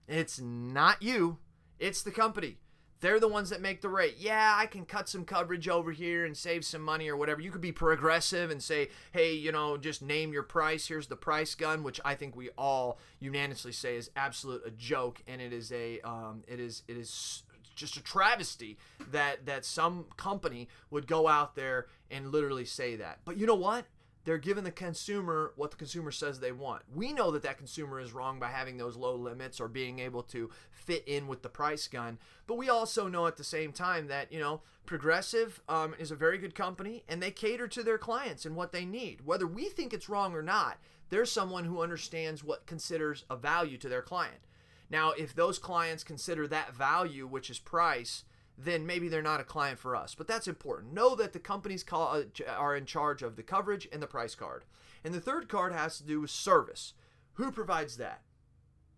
It's 0.07 0.39
not 0.39 1.01
you, 1.01 1.37
it's 1.79 2.01
the 2.01 2.11
company. 2.11 2.57
They're 2.99 3.19
the 3.19 3.27
ones 3.27 3.51
that 3.51 3.61
make 3.61 3.81
the 3.81 3.89
rate. 3.89 4.15
Yeah, 4.17 4.55
I 4.55 4.65
can 4.65 4.83
cut 4.83 5.07
some 5.07 5.23
coverage 5.23 5.67
over 5.67 5.91
here 5.91 6.25
and 6.25 6.35
save 6.35 6.65
some 6.65 6.81
money 6.81 7.09
or 7.09 7.15
whatever. 7.15 7.41
You 7.41 7.51
could 7.51 7.61
be 7.61 7.71
progressive 7.71 8.49
and 8.49 8.61
say, 8.63 8.89
hey, 9.11 9.33
you 9.33 9.51
know, 9.51 9.77
just 9.77 10.01
name 10.01 10.33
your 10.33 10.41
price. 10.41 10.87
Here's 10.87 11.05
the 11.05 11.15
price 11.15 11.53
gun, 11.53 11.83
which 11.83 12.01
I 12.03 12.15
think 12.15 12.35
we 12.35 12.49
all 12.57 12.97
unanimously 13.19 13.71
say 13.71 13.97
is 13.97 14.09
absolute 14.15 14.63
a 14.65 14.71
joke, 14.71 15.21
and 15.27 15.39
it 15.41 15.53
is 15.53 15.71
a, 15.71 15.99
um, 16.01 16.43
it 16.47 16.59
is, 16.59 16.81
it 16.87 16.97
is 16.97 17.43
just 17.75 17.95
a 17.95 18.01
travesty 18.01 18.77
that 19.11 19.45
that 19.45 19.63
some 19.63 20.05
company 20.17 20.67
would 20.89 21.05
go 21.05 21.27
out 21.27 21.55
there 21.55 21.85
and 22.09 22.31
literally 22.31 22.65
say 22.65 22.95
that. 22.95 23.19
But 23.23 23.37
you 23.37 23.45
know 23.45 23.55
what? 23.55 23.85
They're 24.27 24.37
giving 24.37 24.65
the 24.65 24.71
consumer 24.71 25.53
what 25.55 25.71
the 25.71 25.77
consumer 25.77 26.11
says 26.11 26.41
they 26.41 26.51
want. 26.51 26.81
We 26.93 27.13
know 27.13 27.31
that 27.31 27.43
that 27.43 27.57
consumer 27.57 27.97
is 28.01 28.11
wrong 28.11 28.39
by 28.41 28.49
having 28.49 28.75
those 28.75 28.97
low 28.97 29.15
limits 29.15 29.61
or 29.61 29.69
being 29.69 29.99
able 29.99 30.21
to 30.23 30.49
fit 30.69 31.07
in 31.07 31.27
with 31.27 31.43
the 31.43 31.49
price 31.49 31.87
gun. 31.87 32.17
But 32.45 32.57
we 32.57 32.67
also 32.67 33.07
know 33.07 33.25
at 33.27 33.37
the 33.37 33.45
same 33.45 33.71
time 33.71 34.07
that, 34.07 34.33
you 34.33 34.41
know, 34.41 34.63
Progressive 34.85 35.61
um, 35.69 35.95
is 35.97 36.11
a 36.11 36.15
very 36.15 36.37
good 36.37 36.55
company 36.55 37.05
and 37.07 37.23
they 37.23 37.31
cater 37.31 37.69
to 37.69 37.83
their 37.83 37.97
clients 37.97 38.45
and 38.45 38.57
what 38.57 38.73
they 38.73 38.83
need. 38.83 39.21
Whether 39.23 39.47
we 39.47 39.69
think 39.69 39.93
it's 39.93 40.09
wrong 40.09 40.33
or 40.33 40.41
not, 40.41 40.77
there's 41.09 41.31
someone 41.31 41.63
who 41.63 41.81
understands 41.81 42.43
what 42.43 42.65
considers 42.65 43.23
a 43.29 43.37
value 43.37 43.77
to 43.77 43.87
their 43.87 44.01
client. 44.01 44.41
Now, 44.89 45.11
if 45.11 45.33
those 45.33 45.57
clients 45.57 46.03
consider 46.03 46.49
that 46.49 46.73
value, 46.73 47.27
which 47.27 47.49
is 47.49 47.59
price, 47.59 48.25
then 48.57 48.85
maybe 48.85 49.07
they're 49.07 49.21
not 49.21 49.39
a 49.39 49.45
client 49.45 49.77
for 49.77 49.95
us. 49.95 50.15
But 50.15 50.27
that's 50.27 50.47
important. 50.47 50.93
Know 50.93 51.15
that 51.15 51.33
the 51.33 51.39
companies 51.39 51.83
call, 51.83 52.07
uh, 52.07 52.51
are 52.51 52.75
in 52.75 52.85
charge 52.85 53.21
of 53.21 53.35
the 53.35 53.43
coverage 53.43 53.87
and 53.91 54.01
the 54.01 54.07
price 54.07 54.33
card. 54.33 54.65
And 55.03 55.13
the 55.13 55.21
third 55.21 55.47
card 55.47 55.73
has 55.73 55.97
to 55.97 56.03
do 56.03 56.21
with 56.21 56.31
service. 56.31 56.93
Who 57.33 57.51
provides 57.51 57.97
that? 57.97 58.21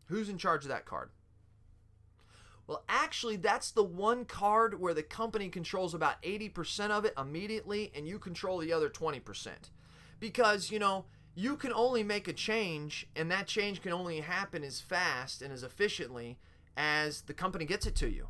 Who's 0.05 0.29
in 0.29 0.37
charge 0.37 0.63
of 0.63 0.69
that 0.69 0.85
card? 0.85 1.09
Well, 2.67 2.83
actually, 2.87 3.35
that's 3.35 3.71
the 3.71 3.83
one 3.83 4.25
card 4.25 4.79
where 4.79 4.93
the 4.93 5.03
company 5.03 5.49
controls 5.49 5.93
about 5.93 6.21
80% 6.21 6.91
of 6.91 7.03
it 7.03 7.13
immediately 7.17 7.91
and 7.95 8.07
you 8.07 8.17
control 8.17 8.59
the 8.59 8.71
other 8.71 8.89
20%. 8.89 9.49
Because, 10.19 10.71
you 10.71 10.79
know, 10.79 11.05
you 11.35 11.57
can 11.57 11.73
only 11.73 12.03
make 12.03 12.27
a 12.27 12.33
change 12.33 13.07
and 13.15 13.29
that 13.31 13.47
change 13.47 13.81
can 13.81 13.91
only 13.91 14.21
happen 14.21 14.63
as 14.63 14.79
fast 14.79 15.41
and 15.41 15.51
as 15.51 15.63
efficiently 15.63 16.37
as 16.77 17.21
the 17.21 17.33
company 17.33 17.65
gets 17.65 17.85
it 17.85 17.95
to 17.95 18.09
you 18.09 18.29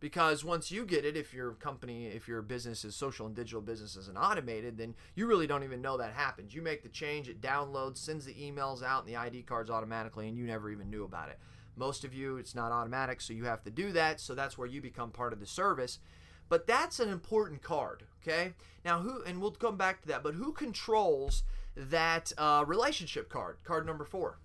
because 0.00 0.44
once 0.44 0.70
you 0.70 0.84
get 0.84 1.04
it 1.04 1.16
if 1.16 1.32
your 1.32 1.52
company 1.52 2.06
if 2.06 2.28
your 2.28 2.42
business 2.42 2.84
is 2.84 2.94
social 2.94 3.26
and 3.26 3.34
digital 3.34 3.60
businesses 3.60 4.08
and 4.08 4.18
automated 4.18 4.76
then 4.76 4.94
you 5.14 5.26
really 5.26 5.46
don't 5.46 5.64
even 5.64 5.80
know 5.80 5.96
that 5.96 6.12
happens. 6.12 6.54
You 6.54 6.62
make 6.62 6.82
the 6.82 6.88
change 6.88 7.28
it 7.28 7.40
downloads 7.40 7.98
sends 7.98 8.24
the 8.24 8.34
emails 8.34 8.82
out 8.82 9.04
and 9.04 9.08
the 9.12 9.16
id 9.16 9.42
cards 9.42 9.70
automatically 9.70 10.28
and 10.28 10.36
you 10.36 10.44
never 10.44 10.70
even 10.70 10.90
knew 10.90 11.04
about 11.04 11.28
it. 11.28 11.38
Most 11.76 12.04
of 12.04 12.14
you 12.14 12.36
it's 12.36 12.54
not 12.54 12.72
automatic 12.72 13.20
so 13.20 13.32
you 13.32 13.44
have 13.44 13.62
to 13.64 13.70
do 13.70 13.92
that 13.92 14.20
so 14.20 14.34
that's 14.34 14.58
where 14.58 14.68
you 14.68 14.80
become 14.80 15.10
part 15.10 15.32
of 15.32 15.40
the 15.40 15.46
service. 15.46 15.98
But 16.48 16.66
that's 16.66 17.00
an 17.00 17.08
important 17.08 17.62
card 17.62 18.04
okay? 18.22 18.52
Now 18.84 19.00
who 19.00 19.22
and 19.24 19.40
we'll 19.40 19.52
come 19.52 19.76
back 19.76 20.02
to 20.02 20.08
that 20.08 20.22
but 20.22 20.34
who 20.34 20.52
controls 20.52 21.42
that 21.76 22.32
uh, 22.38 22.64
relationship 22.66 23.28
card 23.28 23.58
card 23.64 23.86
number 23.86 24.04
four 24.04 24.38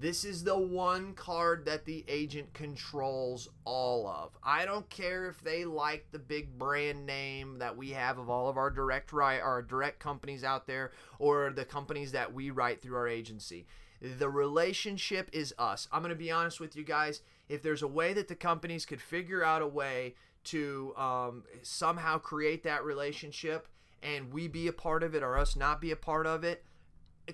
this 0.00 0.24
is 0.24 0.44
the 0.44 0.56
one 0.56 1.12
card 1.14 1.64
that 1.64 1.84
the 1.84 2.04
agent 2.06 2.54
controls 2.54 3.48
all 3.64 4.06
of. 4.06 4.36
I 4.44 4.64
don't 4.64 4.88
care 4.88 5.28
if 5.28 5.40
they 5.40 5.64
like 5.64 6.06
the 6.12 6.20
big 6.20 6.56
brand 6.56 7.04
name 7.04 7.58
that 7.58 7.76
we 7.76 7.90
have 7.90 8.18
of 8.18 8.30
all 8.30 8.48
of 8.48 8.56
our 8.56 8.70
direct 8.70 9.12
right 9.12 9.40
our 9.40 9.60
direct 9.60 9.98
companies 9.98 10.44
out 10.44 10.68
there 10.68 10.92
or 11.18 11.50
the 11.50 11.64
companies 11.64 12.12
that 12.12 12.32
we 12.32 12.50
write 12.50 12.80
through 12.80 12.96
our 12.96 13.08
agency. 13.08 13.66
The 14.00 14.28
relationship 14.28 15.28
is 15.32 15.52
us. 15.58 15.88
I'm 15.90 16.02
going 16.02 16.10
to 16.10 16.16
be 16.16 16.30
honest 16.30 16.60
with 16.60 16.76
you 16.76 16.84
guys, 16.84 17.20
if 17.48 17.62
there's 17.62 17.82
a 17.82 17.88
way 17.88 18.12
that 18.12 18.28
the 18.28 18.36
companies 18.36 18.86
could 18.86 19.00
figure 19.00 19.42
out 19.42 19.62
a 19.62 19.66
way 19.66 20.14
to 20.44 20.94
um, 20.96 21.42
somehow 21.62 22.18
create 22.18 22.62
that 22.62 22.84
relationship 22.84 23.66
and 24.00 24.32
we 24.32 24.46
be 24.46 24.68
a 24.68 24.72
part 24.72 25.02
of 25.02 25.16
it 25.16 25.24
or 25.24 25.36
us 25.36 25.56
not 25.56 25.80
be 25.80 25.90
a 25.90 25.96
part 25.96 26.26
of 26.26 26.44
it, 26.44 26.64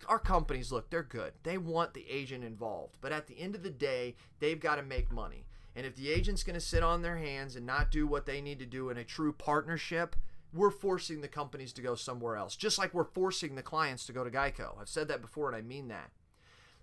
our 0.08 0.18
companies 0.18 0.72
look, 0.72 0.90
they're 0.90 1.02
good. 1.02 1.32
They 1.42 1.58
want 1.58 1.94
the 1.94 2.06
agent 2.08 2.44
involved. 2.44 2.96
But 3.00 3.12
at 3.12 3.26
the 3.26 3.38
end 3.38 3.54
of 3.54 3.62
the 3.62 3.70
day, 3.70 4.16
they've 4.40 4.60
got 4.60 4.76
to 4.76 4.82
make 4.82 5.12
money. 5.12 5.46
And 5.76 5.86
if 5.86 5.96
the 5.96 6.10
agent's 6.10 6.44
going 6.44 6.54
to 6.54 6.60
sit 6.60 6.82
on 6.82 7.02
their 7.02 7.16
hands 7.16 7.56
and 7.56 7.66
not 7.66 7.90
do 7.90 8.06
what 8.06 8.26
they 8.26 8.40
need 8.40 8.58
to 8.60 8.66
do 8.66 8.90
in 8.90 8.96
a 8.96 9.04
true 9.04 9.32
partnership, 9.32 10.16
we're 10.52 10.70
forcing 10.70 11.20
the 11.20 11.28
companies 11.28 11.72
to 11.72 11.82
go 11.82 11.96
somewhere 11.96 12.36
else, 12.36 12.54
just 12.54 12.78
like 12.78 12.94
we're 12.94 13.04
forcing 13.04 13.54
the 13.54 13.62
clients 13.62 14.06
to 14.06 14.12
go 14.12 14.22
to 14.22 14.30
Geico. 14.30 14.80
I've 14.80 14.88
said 14.88 15.08
that 15.08 15.20
before 15.20 15.48
and 15.48 15.56
I 15.56 15.62
mean 15.62 15.88
that. 15.88 16.10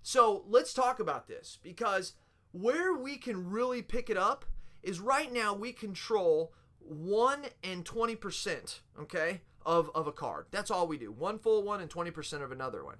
So 0.03 0.43
let's 0.47 0.73
talk 0.73 0.99
about 0.99 1.27
this 1.27 1.57
because 1.63 2.13
where 2.51 2.93
we 2.93 3.17
can 3.17 3.49
really 3.49 3.81
pick 3.81 4.09
it 4.09 4.17
up 4.17 4.45
is 4.83 4.99
right 4.99 5.31
now 5.31 5.53
we 5.53 5.71
control 5.71 6.53
1 6.79 7.43
and 7.63 7.85
20%, 7.85 8.79
okay, 8.99 9.41
of, 9.65 9.89
of 9.93 10.07
a 10.07 10.11
card. 10.11 10.45
That's 10.51 10.71
all 10.71 10.87
we 10.87 10.97
do. 10.97 11.11
One 11.11 11.39
full 11.39 11.63
one 11.63 11.81
and 11.81 11.89
20% 11.89 12.43
of 12.43 12.51
another 12.51 12.83
one. 12.83 12.97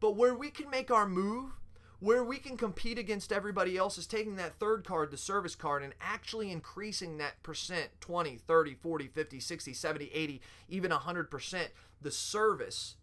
But 0.00 0.16
where 0.16 0.34
we 0.34 0.50
can 0.50 0.70
make 0.70 0.90
our 0.90 1.06
move, 1.06 1.52
where 2.00 2.24
we 2.24 2.38
can 2.38 2.56
compete 2.56 2.98
against 2.98 3.32
everybody 3.32 3.76
else 3.76 3.98
is 3.98 4.06
taking 4.06 4.36
that 4.36 4.58
third 4.58 4.84
card, 4.84 5.10
the 5.10 5.18
service 5.18 5.54
card, 5.54 5.82
and 5.82 5.94
actually 6.00 6.50
increasing 6.50 7.18
that 7.18 7.42
percent 7.42 7.90
20, 8.00 8.36
30, 8.36 8.74
40, 8.74 9.08
50, 9.08 9.40
60, 9.40 9.72
70, 9.74 10.10
80, 10.12 10.40
even 10.68 10.90
100%. 10.90 11.66
The 12.00 12.10
service 12.10 12.96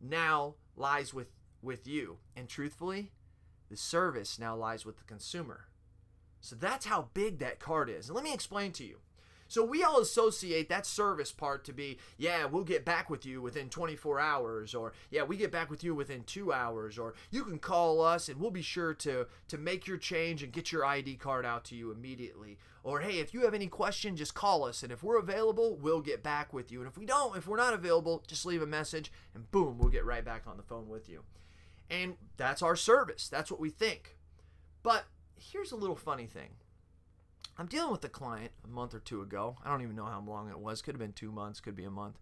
now 0.00 0.56
lies 0.76 1.14
with, 1.14 1.28
with 1.62 1.86
you. 1.86 2.18
And 2.36 2.48
truthfully, 2.48 3.12
the 3.70 3.76
service 3.76 4.38
now 4.38 4.54
lies 4.54 4.84
with 4.84 4.98
the 4.98 5.04
consumer. 5.04 5.68
So 6.42 6.54
that's 6.56 6.86
how 6.86 7.08
big 7.14 7.38
that 7.38 7.58
card 7.60 7.88
is. 7.88 8.08
And 8.08 8.16
let 8.16 8.24
me 8.24 8.34
explain 8.34 8.72
to 8.72 8.84
you. 8.84 8.98
So 9.52 9.62
we 9.62 9.82
all 9.82 10.00
associate 10.00 10.70
that 10.70 10.86
service 10.86 11.30
part 11.30 11.62
to 11.66 11.74
be, 11.74 11.98
yeah, 12.16 12.46
we'll 12.46 12.64
get 12.64 12.86
back 12.86 13.10
with 13.10 13.26
you 13.26 13.42
within 13.42 13.68
24 13.68 14.18
hours, 14.18 14.74
or 14.74 14.94
yeah, 15.10 15.24
we 15.24 15.36
get 15.36 15.52
back 15.52 15.68
with 15.68 15.84
you 15.84 15.94
within 15.94 16.24
two 16.24 16.54
hours, 16.54 16.98
or 16.98 17.12
you 17.30 17.44
can 17.44 17.58
call 17.58 18.00
us 18.00 18.30
and 18.30 18.40
we'll 18.40 18.50
be 18.50 18.62
sure 18.62 18.94
to 18.94 19.26
to 19.48 19.58
make 19.58 19.86
your 19.86 19.98
change 19.98 20.42
and 20.42 20.54
get 20.54 20.72
your 20.72 20.86
ID 20.86 21.16
card 21.16 21.44
out 21.44 21.64
to 21.64 21.74
you 21.74 21.92
immediately. 21.92 22.56
Or 22.82 23.00
hey, 23.00 23.18
if 23.18 23.34
you 23.34 23.42
have 23.42 23.52
any 23.52 23.66
question, 23.66 24.16
just 24.16 24.32
call 24.32 24.64
us, 24.64 24.82
and 24.82 24.90
if 24.90 25.02
we're 25.02 25.18
available, 25.18 25.76
we'll 25.76 26.00
get 26.00 26.22
back 26.22 26.54
with 26.54 26.72
you. 26.72 26.80
And 26.80 26.88
if 26.88 26.96
we 26.96 27.04
don't, 27.04 27.36
if 27.36 27.46
we're 27.46 27.58
not 27.58 27.74
available, 27.74 28.24
just 28.26 28.46
leave 28.46 28.62
a 28.62 28.66
message, 28.66 29.12
and 29.34 29.50
boom, 29.50 29.76
we'll 29.76 29.90
get 29.90 30.06
right 30.06 30.24
back 30.24 30.44
on 30.46 30.56
the 30.56 30.62
phone 30.62 30.88
with 30.88 31.10
you. 31.10 31.24
And 31.90 32.14
that's 32.38 32.62
our 32.62 32.74
service. 32.74 33.28
That's 33.28 33.50
what 33.50 33.60
we 33.60 33.68
think. 33.68 34.16
But 34.82 35.04
here's 35.38 35.72
a 35.72 35.76
little 35.76 35.94
funny 35.94 36.24
thing. 36.24 36.52
I'm 37.58 37.66
dealing 37.66 37.92
with 37.92 38.04
a 38.04 38.08
client 38.08 38.52
a 38.64 38.68
month 38.68 38.94
or 38.94 39.00
two 39.00 39.20
ago. 39.20 39.56
I 39.64 39.70
don't 39.70 39.82
even 39.82 39.96
know 39.96 40.06
how 40.06 40.22
long 40.26 40.48
it 40.48 40.58
was. 40.58 40.82
Could 40.82 40.94
have 40.94 41.00
been 41.00 41.12
two 41.12 41.30
months. 41.30 41.60
Could 41.60 41.76
be 41.76 41.84
a 41.84 41.90
month. 41.90 42.18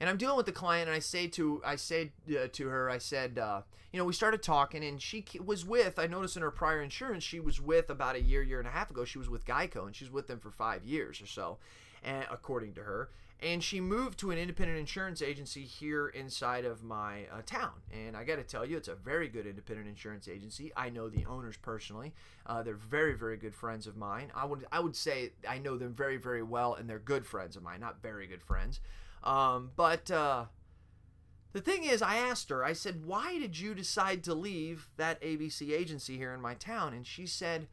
And 0.00 0.10
I'm 0.10 0.16
dealing 0.16 0.36
with 0.36 0.46
the 0.46 0.52
client, 0.52 0.88
and 0.88 0.96
I 0.96 0.98
say 0.98 1.28
to 1.28 1.62
I 1.64 1.76
say 1.76 2.12
uh, 2.30 2.48
to 2.52 2.68
her, 2.68 2.90
I 2.90 2.98
said, 2.98 3.38
uh, 3.38 3.62
you 3.92 3.98
know, 3.98 4.04
we 4.04 4.12
started 4.12 4.42
talking, 4.42 4.82
and 4.82 5.00
she 5.00 5.24
was 5.44 5.64
with. 5.64 5.98
I 5.98 6.06
noticed 6.06 6.36
in 6.36 6.42
her 6.42 6.50
prior 6.50 6.82
insurance, 6.82 7.22
she 7.22 7.38
was 7.38 7.60
with 7.60 7.88
about 7.88 8.16
a 8.16 8.20
year, 8.20 8.42
year 8.42 8.58
and 8.58 8.66
a 8.66 8.72
half 8.72 8.90
ago. 8.90 9.04
She 9.04 9.18
was 9.18 9.28
with 9.28 9.44
Geico, 9.44 9.86
and 9.86 9.94
she's 9.94 10.10
with 10.10 10.26
them 10.26 10.40
for 10.40 10.50
five 10.50 10.84
years 10.84 11.20
or 11.20 11.26
so, 11.26 11.58
and 12.02 12.26
according 12.30 12.74
to 12.74 12.82
her 12.82 13.10
and 13.42 13.62
she 13.62 13.80
moved 13.80 14.18
to 14.20 14.30
an 14.30 14.38
independent 14.38 14.78
insurance 14.78 15.20
agency 15.20 15.62
here 15.62 16.08
inside 16.08 16.64
of 16.64 16.84
my 16.84 17.26
uh, 17.32 17.42
town. 17.44 17.72
And 17.92 18.16
I 18.16 18.22
got 18.22 18.36
to 18.36 18.44
tell 18.44 18.64
you, 18.64 18.76
it's 18.76 18.88
a 18.88 18.94
very 18.94 19.28
good 19.28 19.46
independent 19.46 19.88
insurance 19.88 20.28
agency. 20.28 20.72
I 20.76 20.90
know 20.90 21.08
the 21.08 21.26
owners 21.26 21.56
personally; 21.56 22.14
uh, 22.46 22.62
they're 22.62 22.74
very, 22.74 23.14
very 23.14 23.36
good 23.36 23.54
friends 23.54 23.86
of 23.86 23.96
mine. 23.96 24.30
I 24.34 24.44
would, 24.44 24.64
I 24.70 24.80
would 24.80 24.94
say 24.94 25.32
I 25.48 25.58
know 25.58 25.76
them 25.76 25.92
very, 25.92 26.16
very 26.16 26.42
well, 26.42 26.74
and 26.74 26.88
they're 26.88 27.00
good 27.00 27.26
friends 27.26 27.56
of 27.56 27.62
mine, 27.62 27.80
not 27.80 28.00
very 28.00 28.26
good 28.26 28.42
friends. 28.42 28.80
Um, 29.24 29.72
but 29.76 30.10
uh, 30.10 30.46
the 31.52 31.60
thing 31.60 31.84
is, 31.84 32.00
I 32.00 32.16
asked 32.16 32.48
her. 32.50 32.64
I 32.64 32.72
said, 32.74 33.04
"Why 33.04 33.38
did 33.38 33.58
you 33.58 33.74
decide 33.74 34.22
to 34.24 34.34
leave 34.34 34.88
that 34.96 35.20
ABC 35.20 35.72
agency 35.72 36.16
here 36.16 36.32
in 36.32 36.40
my 36.40 36.54
town?" 36.54 36.94
And 36.94 37.06
she 37.06 37.26
said, 37.26 37.66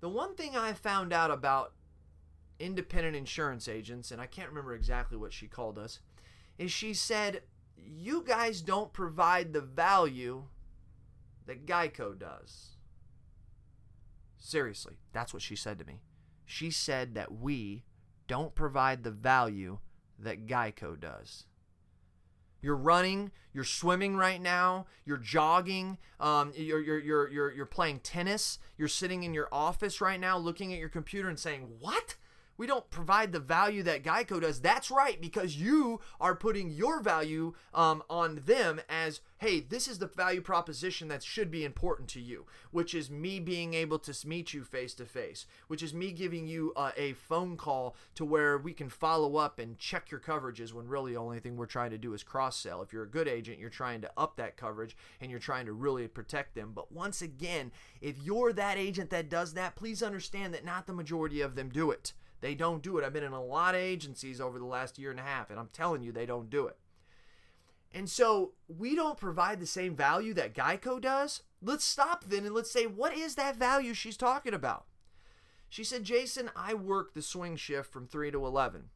"The 0.00 0.08
one 0.08 0.36
thing 0.36 0.56
I 0.56 0.72
found 0.74 1.12
out 1.12 1.32
about 1.32 1.72
independent 2.62 3.16
insurance 3.16 3.68
agents, 3.68 4.10
and 4.10 4.20
I 4.20 4.26
can't 4.26 4.48
remember 4.48 4.74
exactly 4.74 5.18
what 5.18 5.32
she 5.32 5.48
called 5.48 5.78
us, 5.78 5.98
is 6.58 6.70
she 6.70 6.94
said, 6.94 7.42
You 7.76 8.22
guys 8.24 8.62
don't 8.62 8.92
provide 8.92 9.52
the 9.52 9.60
value 9.60 10.44
that 11.46 11.66
Geico 11.66 12.16
does. 12.16 12.76
Seriously, 14.38 14.94
that's 15.12 15.34
what 15.34 15.42
she 15.42 15.56
said 15.56 15.78
to 15.80 15.84
me. 15.84 16.02
She 16.44 16.70
said 16.70 17.14
that 17.14 17.32
we 17.32 17.84
don't 18.28 18.54
provide 18.54 19.02
the 19.02 19.10
value 19.10 19.78
that 20.18 20.46
Geico 20.46 20.98
does. 20.98 21.44
You're 22.60 22.76
running, 22.76 23.32
you're 23.52 23.64
swimming 23.64 24.16
right 24.16 24.40
now, 24.40 24.86
you're 25.04 25.16
jogging, 25.16 25.98
um, 26.20 26.52
you're, 26.54 26.80
you're, 26.80 26.98
you're, 27.00 27.28
you're, 27.28 27.52
you're 27.52 27.66
playing 27.66 28.00
tennis, 28.00 28.60
you're 28.78 28.86
sitting 28.86 29.24
in 29.24 29.34
your 29.34 29.48
office 29.50 30.00
right 30.00 30.20
now 30.20 30.38
looking 30.38 30.72
at 30.72 30.78
your 30.78 30.88
computer 30.88 31.28
and 31.28 31.38
saying, 31.38 31.68
What? 31.80 32.14
We 32.56 32.66
don't 32.66 32.90
provide 32.90 33.32
the 33.32 33.40
value 33.40 33.82
that 33.82 34.02
Geico 34.02 34.40
does. 34.40 34.60
That's 34.60 34.90
right, 34.90 35.20
because 35.20 35.56
you 35.56 36.00
are 36.20 36.34
putting 36.34 36.70
your 36.70 37.00
value 37.00 37.54
um, 37.74 38.02
on 38.08 38.42
them 38.46 38.80
as, 38.88 39.20
hey, 39.38 39.60
this 39.60 39.88
is 39.88 39.98
the 39.98 40.06
value 40.06 40.40
proposition 40.40 41.08
that 41.08 41.22
should 41.22 41.50
be 41.50 41.64
important 41.64 42.08
to 42.10 42.20
you, 42.20 42.46
which 42.70 42.94
is 42.94 43.10
me 43.10 43.40
being 43.40 43.74
able 43.74 43.98
to 43.98 44.26
meet 44.26 44.52
you 44.52 44.64
face 44.64 44.94
to 44.94 45.04
face, 45.04 45.46
which 45.68 45.82
is 45.82 45.94
me 45.94 46.12
giving 46.12 46.46
you 46.46 46.72
uh, 46.76 46.92
a 46.96 47.14
phone 47.14 47.56
call 47.56 47.96
to 48.14 48.24
where 48.24 48.58
we 48.58 48.72
can 48.72 48.88
follow 48.88 49.36
up 49.36 49.58
and 49.58 49.78
check 49.78 50.10
your 50.10 50.20
coverages 50.20 50.72
when 50.72 50.86
really 50.86 51.12
the 51.12 51.18
only 51.18 51.40
thing 51.40 51.56
we're 51.56 51.66
trying 51.66 51.90
to 51.90 51.98
do 51.98 52.14
is 52.14 52.22
cross 52.22 52.56
sell. 52.56 52.82
If 52.82 52.92
you're 52.92 53.02
a 53.04 53.08
good 53.08 53.28
agent, 53.28 53.58
you're 53.58 53.70
trying 53.70 54.00
to 54.02 54.10
up 54.16 54.36
that 54.36 54.56
coverage 54.56 54.96
and 55.20 55.30
you're 55.30 55.40
trying 55.40 55.66
to 55.66 55.72
really 55.72 56.06
protect 56.08 56.54
them. 56.54 56.72
But 56.74 56.92
once 56.92 57.22
again, 57.22 57.72
if 58.00 58.16
you're 58.22 58.52
that 58.52 58.78
agent 58.78 59.10
that 59.10 59.28
does 59.28 59.54
that, 59.54 59.76
please 59.76 60.02
understand 60.02 60.54
that 60.54 60.64
not 60.64 60.86
the 60.86 60.92
majority 60.92 61.40
of 61.40 61.54
them 61.54 61.68
do 61.68 61.90
it. 61.90 62.12
They 62.42 62.54
don't 62.56 62.82
do 62.82 62.98
it. 62.98 63.04
I've 63.04 63.12
been 63.12 63.22
in 63.22 63.32
a 63.32 63.42
lot 63.42 63.76
of 63.76 63.80
agencies 63.80 64.40
over 64.40 64.58
the 64.58 64.66
last 64.66 64.98
year 64.98 65.10
and 65.10 65.20
a 65.20 65.22
half, 65.22 65.48
and 65.48 65.58
I'm 65.58 65.70
telling 65.72 66.02
you, 66.02 66.10
they 66.12 66.26
don't 66.26 66.50
do 66.50 66.66
it. 66.66 66.76
And 67.94 68.10
so 68.10 68.52
we 68.66 68.96
don't 68.96 69.16
provide 69.16 69.60
the 69.60 69.66
same 69.66 69.94
value 69.94 70.34
that 70.34 70.54
Geico 70.54 71.00
does. 71.00 71.42
Let's 71.62 71.84
stop 71.84 72.24
then 72.24 72.44
and 72.44 72.54
let's 72.54 72.70
say, 72.70 72.86
what 72.86 73.16
is 73.16 73.36
that 73.36 73.56
value 73.56 73.94
she's 73.94 74.16
talking 74.16 74.54
about? 74.54 74.86
She 75.68 75.84
said, 75.84 76.02
Jason, 76.02 76.50
I 76.56 76.74
work 76.74 77.14
the 77.14 77.22
swing 77.22 77.56
shift 77.56 77.92
from 77.92 78.06
3 78.06 78.32
to 78.32 78.44
11. 78.44 78.90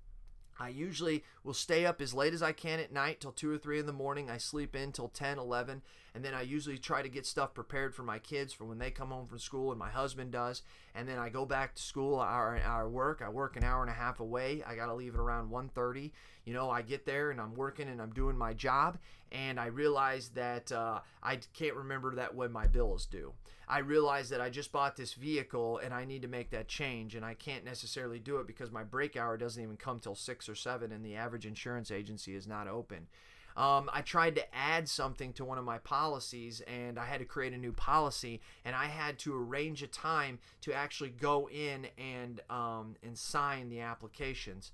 I 0.59 0.71
usually 0.71 1.23
will 1.45 1.55
stay 1.55 1.87
up 1.87 2.01
as 2.01 2.15
late 2.15 2.35
as 2.35 2.43
I 2.43 2.53
can 2.53 2.81
at 2.81 2.93
night 2.93 3.21
till 3.21 3.33
2 3.33 3.53
or 3.53 3.59
3 3.59 3.79
in 3.79 3.87
the 3.87 3.93
morning. 3.93 4.29
I 4.29 4.39
sleep 4.39 4.75
in 4.75 4.91
till 4.91 5.09
10, 5.09 5.39
11, 5.39 5.83
and 6.17 6.25
then 6.25 6.33
I 6.33 6.41
usually 6.41 6.79
try 6.79 7.03
to 7.03 7.11
get 7.11 7.27
stuff 7.27 7.53
prepared 7.53 7.95
for 7.95 8.03
my 8.03 8.19
kids 8.19 8.55
for 8.55 8.65
when 8.65 8.79
they 8.79 8.91
come 8.91 9.11
home 9.11 9.27
from 9.27 9.39
school 9.39 9.71
and 9.71 9.79
my 9.79 9.91
husband 9.91 10.33
does. 10.33 10.63
And 10.95 11.07
then 11.07 11.19
I 11.19 11.29
go 11.29 11.45
back 11.45 11.75
to 11.75 11.83
school, 11.83 12.19
our, 12.19 12.59
our 12.65 12.89
work. 12.89 13.21
I 13.23 13.29
work 13.29 13.55
an 13.55 13.65
hour 13.65 13.83
and 13.83 13.91
a 13.91 13.95
half 13.95 14.21
away. 14.21 14.63
I 14.67 14.77
got 14.77 14.87
to 14.87 14.95
leave 14.95 15.13
at 15.13 15.21
around 15.21 15.51
1.30. 15.51 16.13
You 16.47 16.55
know, 16.55 16.71
I 16.71 16.81
get 16.81 17.05
there 17.05 17.33
and 17.33 17.39
I'm 17.39 17.55
working 17.55 17.91
and 17.91 18.01
I'm 18.01 18.15
doing 18.15 18.35
my 18.35 18.55
job, 18.55 18.97
and 19.31 19.61
I 19.61 19.67
realize 19.67 20.31
that 20.31 20.73
uh, 20.73 21.01
I 21.23 21.41
can't 21.53 21.75
remember 21.75 22.15
that 22.15 22.35
when 22.35 22.51
my 22.51 22.67
bill 22.67 22.95
is 22.95 23.05
due. 23.05 23.35
I 23.69 23.81
realize 23.81 24.31
that 24.31 24.41
I 24.41 24.49
just 24.49 24.73
bought 24.73 24.97
this 24.97 25.13
vehicle 25.13 25.81
and 25.85 25.93
I 25.93 26.07
need 26.07 26.23
to 26.23 26.29
make 26.29 26.49
that 26.51 26.67
change, 26.67 27.15
and 27.15 27.27
I 27.27 27.35
can't 27.35 27.65
necessarily 27.65 28.21
do 28.21 28.39
it 28.39 28.47
because 28.47 28.71
my 28.71 28.85
break 28.85 29.17
hour 29.17 29.37
doesn't 29.37 29.63
even 29.63 29.77
come 29.77 29.99
till 29.99 30.15
six 30.15 30.49
or 30.49 30.55
seven, 30.55 30.93
and 30.93 31.05
the 31.05 31.17
average 31.17 31.45
insurance 31.45 31.91
agency 31.91 32.35
is 32.35 32.47
not 32.47 32.69
open. 32.69 33.09
Um, 33.57 33.89
I 33.93 34.03
tried 34.03 34.37
to 34.37 34.55
add 34.55 34.89
something 34.89 35.33
to 35.35 35.45
one 35.45 35.57
of 35.57 35.65
my 35.65 35.79
policies 35.79 36.61
and 36.67 36.99
I 36.99 37.07
had 37.07 37.21
to 37.21 37.25
create 37.25 37.55
a 37.55 37.59
new 37.59 37.73
policy 37.73 38.41
and 38.65 38.77
I 38.77 38.87
had 38.87 39.19
to 39.21 39.35
arrange 39.35 39.83
a 39.83 39.87
time 39.87 40.39
to 40.63 40.75
actually 40.75 41.11
go 41.11 41.49
in 41.49 41.87
and 41.97 42.41
um, 42.51 42.97
and 43.03 43.17
sign 43.17 43.71
the 43.71 43.81
applications. 43.81 44.73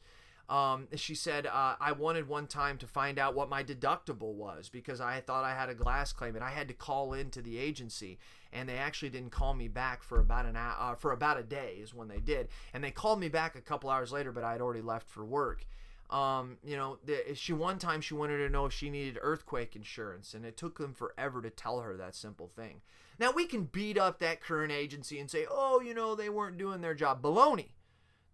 Um, 0.49 0.89
she 0.97 1.15
said, 1.15 1.47
uh, 1.47 1.77
I 1.81 1.93
wanted 1.93 2.29
one 2.29 2.47
time 2.47 2.77
to 2.79 2.87
find 2.87 3.19
out 3.19 3.35
what 3.35 3.49
my 3.49 3.63
deductible 3.63 4.35
was 4.35 4.69
because 4.69 5.01
I 5.01 5.21
thought 5.21 5.45
I 5.45 5.55
had 5.55 5.69
a 5.69 5.75
glass 5.75 6.13
claim 6.13 6.35
and 6.35 6.45
I 6.45 6.51
had 6.51 6.69
to 6.69 6.75
call 6.75 7.15
into 7.15 7.41
the 7.41 7.59
agency 7.59 8.19
and 8.53 8.69
they 8.69 8.77
actually 8.77 9.09
didn't 9.09 9.31
call 9.31 9.55
me 9.55 9.69
back 9.69 10.03
for 10.03 10.21
about 10.21 10.45
an 10.45 10.57
hour, 10.57 10.77
uh, 10.79 10.95
for 10.95 11.13
about 11.13 11.39
a 11.39 11.43
day 11.43 11.79
is 11.81 11.95
when 11.95 12.09
they 12.09 12.19
did. 12.19 12.49
And 12.75 12.83
they 12.83 12.91
called 12.91 13.21
me 13.21 13.29
back 13.29 13.55
a 13.55 13.63
couple 13.63 13.89
hours 13.89 14.13
later, 14.13 14.33
but 14.33 14.45
I 14.45 14.53
had 14.53 14.61
already 14.61 14.83
left 14.83 15.09
for 15.09 15.25
work. 15.25 15.65
Um, 16.13 16.59
you 16.63 16.77
know, 16.77 16.99
the, 17.05 17.35
she 17.35 17.55
one 17.55 17.79
time 17.79 18.03
she 18.03 18.13
wanted 18.13 18.37
to 18.39 18.51
know 18.51 18.67
if 18.67 18.73
she 18.73 18.91
needed 18.91 19.19
earthquake 19.23 19.75
insurance, 19.75 20.35
and 20.35 20.45
it 20.45 20.59
took 20.59 20.79
them 20.79 20.93
forever 20.93 21.41
to 21.41 21.49
tell 21.49 21.81
her 21.81 21.97
that 21.97 22.15
simple 22.15 22.51
thing. 22.55 22.83
Now 23.19 23.33
we 23.33 23.47
can 23.47 23.65
beat 23.65 23.97
up 23.97 24.19
that 24.19 24.43
current 24.43 24.73
agency 24.73 25.19
and 25.19 25.31
say, 25.31 25.47
oh, 25.51 25.81
you 25.81 25.95
know, 25.95 26.15
they 26.15 26.29
weren't 26.29 26.59
doing 26.59 26.83
their 26.83 26.95
job. 26.95 27.23
Baloney. 27.23 27.71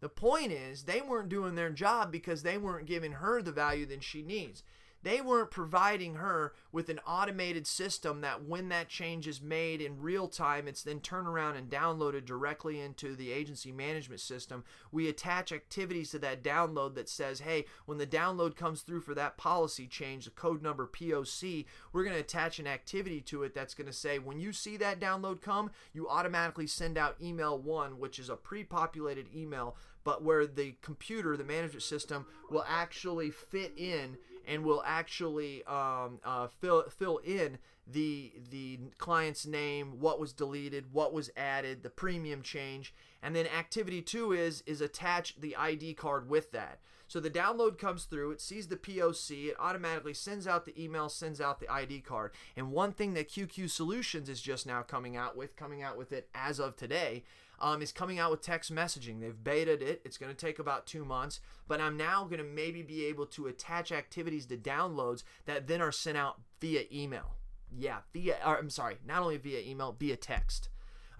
The 0.00 0.08
point 0.08 0.50
is, 0.50 0.84
they 0.84 1.00
weren't 1.00 1.28
doing 1.28 1.54
their 1.54 1.70
job 1.70 2.10
because 2.10 2.42
they 2.42 2.58
weren't 2.58 2.86
giving 2.86 3.12
her 3.12 3.42
the 3.42 3.52
value 3.52 3.86
that 3.86 4.02
she 4.02 4.22
needs. 4.22 4.62
They 5.02 5.20
weren't 5.20 5.50
providing 5.50 6.14
her 6.16 6.52
with 6.72 6.88
an 6.88 6.98
automated 7.06 7.66
system 7.66 8.20
that 8.20 8.44
when 8.44 8.68
that 8.68 8.88
change 8.88 9.28
is 9.28 9.40
made 9.40 9.80
in 9.80 10.00
real 10.00 10.28
time, 10.28 10.66
it's 10.66 10.82
then 10.82 11.00
turned 11.00 11.28
around 11.28 11.56
and 11.56 11.70
downloaded 11.70 12.24
directly 12.24 12.80
into 12.80 13.14
the 13.14 13.30
agency 13.30 13.70
management 13.70 14.20
system. 14.20 14.64
We 14.90 15.08
attach 15.08 15.52
activities 15.52 16.10
to 16.10 16.18
that 16.20 16.42
download 16.42 16.94
that 16.96 17.08
says, 17.08 17.40
hey, 17.40 17.66
when 17.86 17.98
the 17.98 18.06
download 18.06 18.56
comes 18.56 18.82
through 18.82 19.02
for 19.02 19.14
that 19.14 19.36
policy 19.36 19.86
change, 19.86 20.24
the 20.24 20.30
code 20.30 20.62
number 20.62 20.86
POC, 20.86 21.64
we're 21.92 22.04
going 22.04 22.16
to 22.16 22.20
attach 22.20 22.58
an 22.58 22.66
activity 22.66 23.20
to 23.22 23.44
it 23.44 23.54
that's 23.54 23.74
going 23.74 23.86
to 23.86 23.92
say, 23.92 24.18
when 24.18 24.40
you 24.40 24.52
see 24.52 24.76
that 24.78 25.00
download 25.00 25.40
come, 25.40 25.70
you 25.92 26.08
automatically 26.08 26.66
send 26.66 26.98
out 26.98 27.16
email 27.22 27.58
one, 27.58 27.98
which 27.98 28.18
is 28.18 28.28
a 28.28 28.36
pre 28.36 28.64
populated 28.64 29.26
email 29.34 29.76
but 30.08 30.24
where 30.24 30.46
the 30.46 30.74
computer, 30.80 31.36
the 31.36 31.44
management 31.44 31.82
system, 31.82 32.24
will 32.50 32.64
actually 32.66 33.30
fit 33.30 33.74
in 33.76 34.16
and 34.48 34.64
will 34.64 34.82
actually 34.84 35.62
um, 35.64 36.18
uh, 36.24 36.48
fill 36.60 36.84
fill 36.88 37.18
in 37.18 37.58
the 37.86 38.32
the 38.50 38.78
client's 38.98 39.46
name, 39.46 40.00
what 40.00 40.18
was 40.18 40.32
deleted, 40.32 40.92
what 40.92 41.12
was 41.12 41.30
added, 41.36 41.82
the 41.82 41.90
premium 41.90 42.42
change, 42.42 42.94
and 43.22 43.36
then 43.36 43.46
activity 43.46 44.02
two 44.02 44.32
is 44.32 44.62
is 44.66 44.80
attach 44.80 45.40
the 45.40 45.54
ID 45.54 45.94
card 45.94 46.28
with 46.28 46.50
that. 46.52 46.80
So 47.08 47.20
the 47.20 47.30
download 47.30 47.78
comes 47.78 48.04
through, 48.04 48.32
it 48.32 48.40
sees 48.40 48.68
the 48.68 48.76
POC, 48.76 49.46
it 49.46 49.56
automatically 49.58 50.12
sends 50.12 50.46
out 50.46 50.66
the 50.66 50.82
email, 50.82 51.08
sends 51.08 51.40
out 51.40 51.58
the 51.58 51.68
ID 51.68 52.00
card. 52.00 52.32
And 52.54 52.70
one 52.70 52.92
thing 52.92 53.14
that 53.14 53.30
QQ 53.30 53.70
Solutions 53.70 54.28
is 54.28 54.42
just 54.42 54.66
now 54.66 54.82
coming 54.82 55.16
out 55.16 55.34
with, 55.34 55.56
coming 55.56 55.82
out 55.82 55.96
with 55.96 56.12
it 56.12 56.28
as 56.34 56.60
of 56.60 56.76
today, 56.76 57.24
um, 57.60 57.82
is 57.82 57.92
coming 57.92 58.18
out 58.18 58.30
with 58.30 58.42
text 58.42 58.72
messaging. 58.72 59.20
They've 59.20 59.34
betaed 59.34 59.82
it. 59.82 60.02
It's 60.04 60.18
going 60.18 60.34
to 60.34 60.46
take 60.46 60.58
about 60.58 60.86
two 60.86 61.04
months, 61.04 61.40
but 61.66 61.80
I'm 61.80 61.96
now 61.96 62.24
going 62.24 62.38
to 62.38 62.44
maybe 62.44 62.82
be 62.82 63.06
able 63.06 63.26
to 63.26 63.46
attach 63.46 63.92
activities 63.92 64.46
to 64.46 64.56
downloads 64.56 65.24
that 65.46 65.66
then 65.66 65.80
are 65.80 65.92
sent 65.92 66.16
out 66.16 66.40
via 66.60 66.82
email. 66.92 67.34
Yeah, 67.76 67.98
via. 68.12 68.36
Or, 68.46 68.58
I'm 68.58 68.70
sorry, 68.70 68.96
not 69.06 69.22
only 69.22 69.36
via 69.36 69.60
email, 69.60 69.94
via 69.98 70.16
text. 70.16 70.70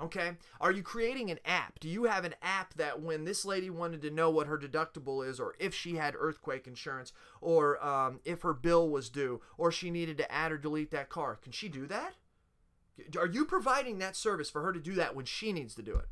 Okay. 0.01 0.33
Are 0.61 0.71
you 0.71 0.83
creating 0.83 1.31
an 1.31 1.41
app? 1.45 1.81
Do 1.81 1.89
you 1.89 2.05
have 2.05 2.25
an 2.25 2.37
app 2.41 2.75
that 2.75 3.03
when 3.03 3.25
this 3.25 3.45
lady 3.45 3.69
wanted 3.69 4.01
to 4.03 4.11
know 4.11 4.31
what 4.31 4.47
her 4.47 4.57
deductible 4.57 5.29
is, 5.29 5.41
or 5.41 5.55
if 5.59 5.75
she 5.75 5.97
had 5.97 6.15
earthquake 6.17 6.69
insurance, 6.69 7.13
or 7.41 7.85
um, 7.85 8.21
if 8.25 8.43
her 8.43 8.55
bill 8.55 8.89
was 8.89 9.09
due, 9.09 9.41
or 9.57 9.73
she 9.73 9.91
needed 9.91 10.17
to 10.19 10.33
add 10.33 10.53
or 10.53 10.59
delete 10.59 10.93
that 10.93 11.09
car, 11.09 11.37
can 11.43 11.51
she 11.51 11.69
do 11.69 11.87
that? 11.87 12.15
Are 13.19 13.27
you 13.27 13.45
providing 13.45 13.99
that 13.99 14.17
service 14.17 14.51
for 14.51 14.63
her 14.63 14.73
to 14.73 14.81
do 14.81 14.95
that 14.95 15.15
when 15.15 15.25
she 15.25 15.53
needs 15.53 15.75
to 15.75 15.83
do 15.83 15.95
it? 15.97 16.07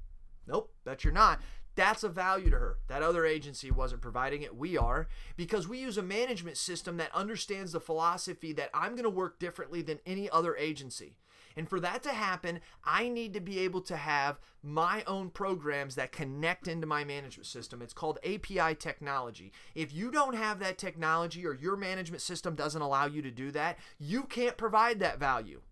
Nope, 0.47 0.73
bet 0.85 1.05
you're 1.05 1.13
not. 1.13 1.41
That's 1.75 2.03
a 2.03 2.09
value 2.09 2.51
to 2.51 2.59
her. 2.59 2.79
That 2.89 3.03
other 3.03 3.27
agency 3.27 3.71
wasn't 3.71 4.01
providing 4.01 4.43
it. 4.43 4.57
We 4.57 4.79
are 4.79 5.09
because 5.37 5.69
we 5.69 5.79
use 5.79 5.99
a 5.99 6.03
management 6.03 6.57
system 6.57 6.97
that 6.97 7.15
understands 7.15 7.73
the 7.73 7.81
philosophy 7.81 8.53
that 8.55 8.71
I'm 8.73 8.93
going 8.93 9.05
to 9.05 9.11
work 9.11 9.39
differently 9.39 9.83
than 9.83 10.01
any 10.07 10.31
other 10.31 10.57
agency. 10.57 11.17
And 11.55 11.69
for 11.69 11.81
that 11.81 12.03
to 12.03 12.13
happen, 12.13 12.61
I 12.85 13.09
need 13.09 13.33
to 13.35 13.41
be 13.41 13.61
able 13.61 13.81
to 13.83 13.97
have 13.97 14.39
my 14.63 15.03
own 15.07 15.31
programs 15.31 15.95
that 15.95 16.13
connect 16.13 16.69
into 16.69 16.87
my 16.87 17.03
management 17.03 17.47
system. 17.47 17.81
It's 17.81 17.95
called 17.95 18.19
API 18.25 18.75
technology. 18.75 19.53
If 19.75 19.95
you 19.95 20.11
don't 20.11 20.35
have 20.35 20.59
that 20.59 20.77
technology 20.77 21.47
or 21.47 21.55
your 21.55 21.77
management 21.77 22.21
system 22.21 22.55
doesn't 22.55 22.83
allow 22.83 23.07
you 23.07 23.23
to 23.23 23.31
do 23.31 23.51
that, 23.53 23.79
you 23.99 24.25
can't 24.25 24.59
provide 24.59 25.01
that 25.01 25.19
value. 25.19 25.63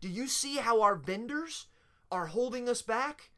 Do 0.00 0.08
you 0.08 0.28
see 0.28 0.56
how 0.56 0.80
our 0.80 0.94
vendors 0.94 1.66
are 2.10 2.26
holding 2.26 2.68
us 2.68 2.80
back? 2.80 3.30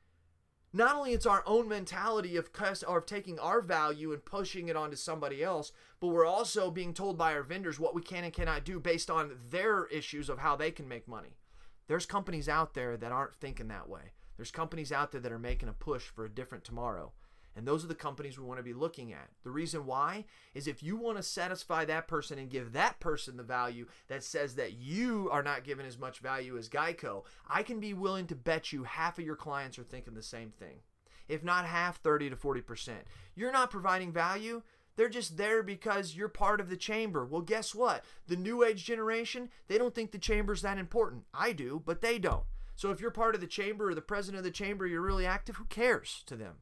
Not 0.77 0.95
only 0.95 1.13
it's 1.13 1.25
our 1.25 1.43
own 1.47 1.69
mentality 1.69 2.37
of 2.37 2.51
of 2.87 3.07
taking 3.07 3.39
our 3.39 3.63
value 3.63 4.13
and 4.13 4.25
pushing 4.25 4.69
it 4.69 4.77
onto 4.77 4.97
somebody 4.97 5.43
else, 5.43 5.73
but 6.01 6.09
we're 6.09 6.27
also 6.27 6.71
being 6.71 6.93
told 6.93 7.17
by 7.17 7.33
our 7.33 7.43
vendors 7.43 7.81
what 7.81 7.95
we 7.95 8.03
can 8.03 8.25
and 8.25 8.33
cannot 8.33 8.65
do 8.65 8.79
based 8.79 9.09
on 9.09 9.33
their 9.51 9.87
issues 9.87 10.29
of 10.29 10.39
how 10.39 10.55
they 10.55 10.71
can 10.71 10.87
make 10.87 11.09
money. 11.09 11.39
There's 11.87 12.05
companies 12.05 12.47
out 12.47 12.75
there 12.75 12.99
that 12.99 13.11
aren't 13.11 13.35
thinking 13.35 13.69
that 13.69 13.89
way. 13.89 14.13
There's 14.37 14.51
companies 14.51 14.93
out 14.93 15.13
there 15.13 15.21
that 15.23 15.33
are 15.33 15.39
making 15.39 15.71
a 15.71 15.73
push 15.73 16.05
for 16.05 16.27
a 16.27 16.31
different 16.31 16.63
tomorrow. 16.63 17.13
And 17.57 17.67
those 17.67 17.83
are 17.83 17.89
the 17.89 17.95
companies 17.95 18.39
we 18.39 18.45
want 18.45 18.59
to 18.59 18.65
be 18.65 18.75
looking 18.75 19.15
at. 19.15 19.31
The 19.43 19.51
reason 19.51 19.87
why 19.87 20.27
is 20.55 20.69
if 20.69 20.83
you 20.83 20.97
want 20.97 21.17
to 21.17 21.23
satisfy 21.23 21.87
that 21.87 22.07
person 22.07 22.39
and 22.39 22.51
give 22.51 22.73
that 22.73 23.01
person 23.01 23.39
the 23.39 23.43
value 23.43 23.87
that 24.09 24.23
says 24.23 24.57
that 24.57 24.75
you 24.75 25.31
are 25.33 25.43
not 25.43 25.65
given 25.65 25.87
as 25.87 25.99
much 25.99 26.19
value 26.19 26.59
as 26.59 26.69
Geico, 26.69 27.25
I 27.49 27.63
can 27.63 27.81
be 27.81 27.95
willing 27.95 28.27
to 28.27 28.35
bet 28.35 28.73
you 28.73 28.85
half 28.85 29.19
of 29.19 29.25
your 29.25 29.37
clients 29.37 29.79
are 29.79 29.85
thinking 29.85 30.13
the 30.15 30.23
same 30.23 30.51
thing. 30.51 30.81
If 31.29 31.43
not 31.43 31.65
half, 31.65 32.01
30 32.03 32.31
to 32.31 32.37
40%. 32.37 32.91
You're 33.35 33.53
not 33.53 33.71
providing 33.71 34.13
value. 34.13 34.63
They're 34.97 35.09
just 35.09 35.37
there 35.37 35.63
because 35.63 36.15
you're 36.15 36.29
part 36.29 36.61
of 36.61 36.69
the 36.69 36.77
chamber. 36.77 37.25
Well, 37.25 37.43
guess 37.43 37.75
what? 37.75 38.05
The 38.29 38.37
new 38.37 38.65
age 38.65 38.85
generation, 38.85 39.49
they 39.69 39.79
don't 39.79 39.95
think 39.95 40.13
the 40.13 40.19
chamber's 40.19 40.63
that 40.63 40.79
important. 40.79 41.25
I 41.35 41.53
do, 41.53 41.83
but 41.85 42.01
they 42.01 42.19
don't. 42.19 42.45
So 42.77 42.91
if 42.91 43.01
you're 43.01 43.11
part 43.11 43.35
of 43.35 43.41
the 43.41 43.47
chamber 43.47 43.89
or 43.89 43.95
the 43.95 44.03
president 44.03 44.39
of 44.39 44.45
the 44.45 44.51
chamber, 44.51 44.87
you're 44.87 45.01
really 45.01 45.27
active, 45.27 45.57
who 45.57 45.65
cares 45.65 46.23
to 46.27 46.37
them? 46.37 46.57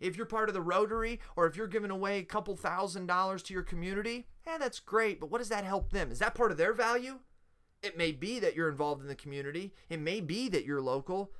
If 0.00 0.16
you're 0.16 0.26
part 0.26 0.48
of 0.48 0.54
the 0.54 0.60
Rotary 0.60 1.20
or 1.36 1.46
if 1.46 1.56
you're 1.56 1.66
giving 1.66 1.90
away 1.90 2.18
a 2.18 2.24
couple 2.24 2.56
thousand 2.56 3.06
dollars 3.06 3.42
to 3.44 3.54
your 3.54 3.62
community, 3.62 4.26
yeah, 4.46 4.58
that's 4.58 4.80
great, 4.80 5.20
but 5.20 5.30
what 5.30 5.38
does 5.38 5.48
that 5.50 5.64
help 5.64 5.90
them? 5.90 6.10
Is 6.10 6.18
that 6.20 6.34
part 6.34 6.50
of 6.50 6.56
their 6.56 6.72
value? 6.72 7.20
It 7.82 7.96
may 7.96 8.12
be 8.12 8.40
that 8.40 8.56
you're 8.56 8.68
involved 8.68 9.02
in 9.02 9.08
the 9.08 9.14
community. 9.14 9.72
It 9.88 10.00
may 10.00 10.20
be 10.20 10.48
that 10.48 10.64
you're 10.64 10.80
local, 10.80 11.32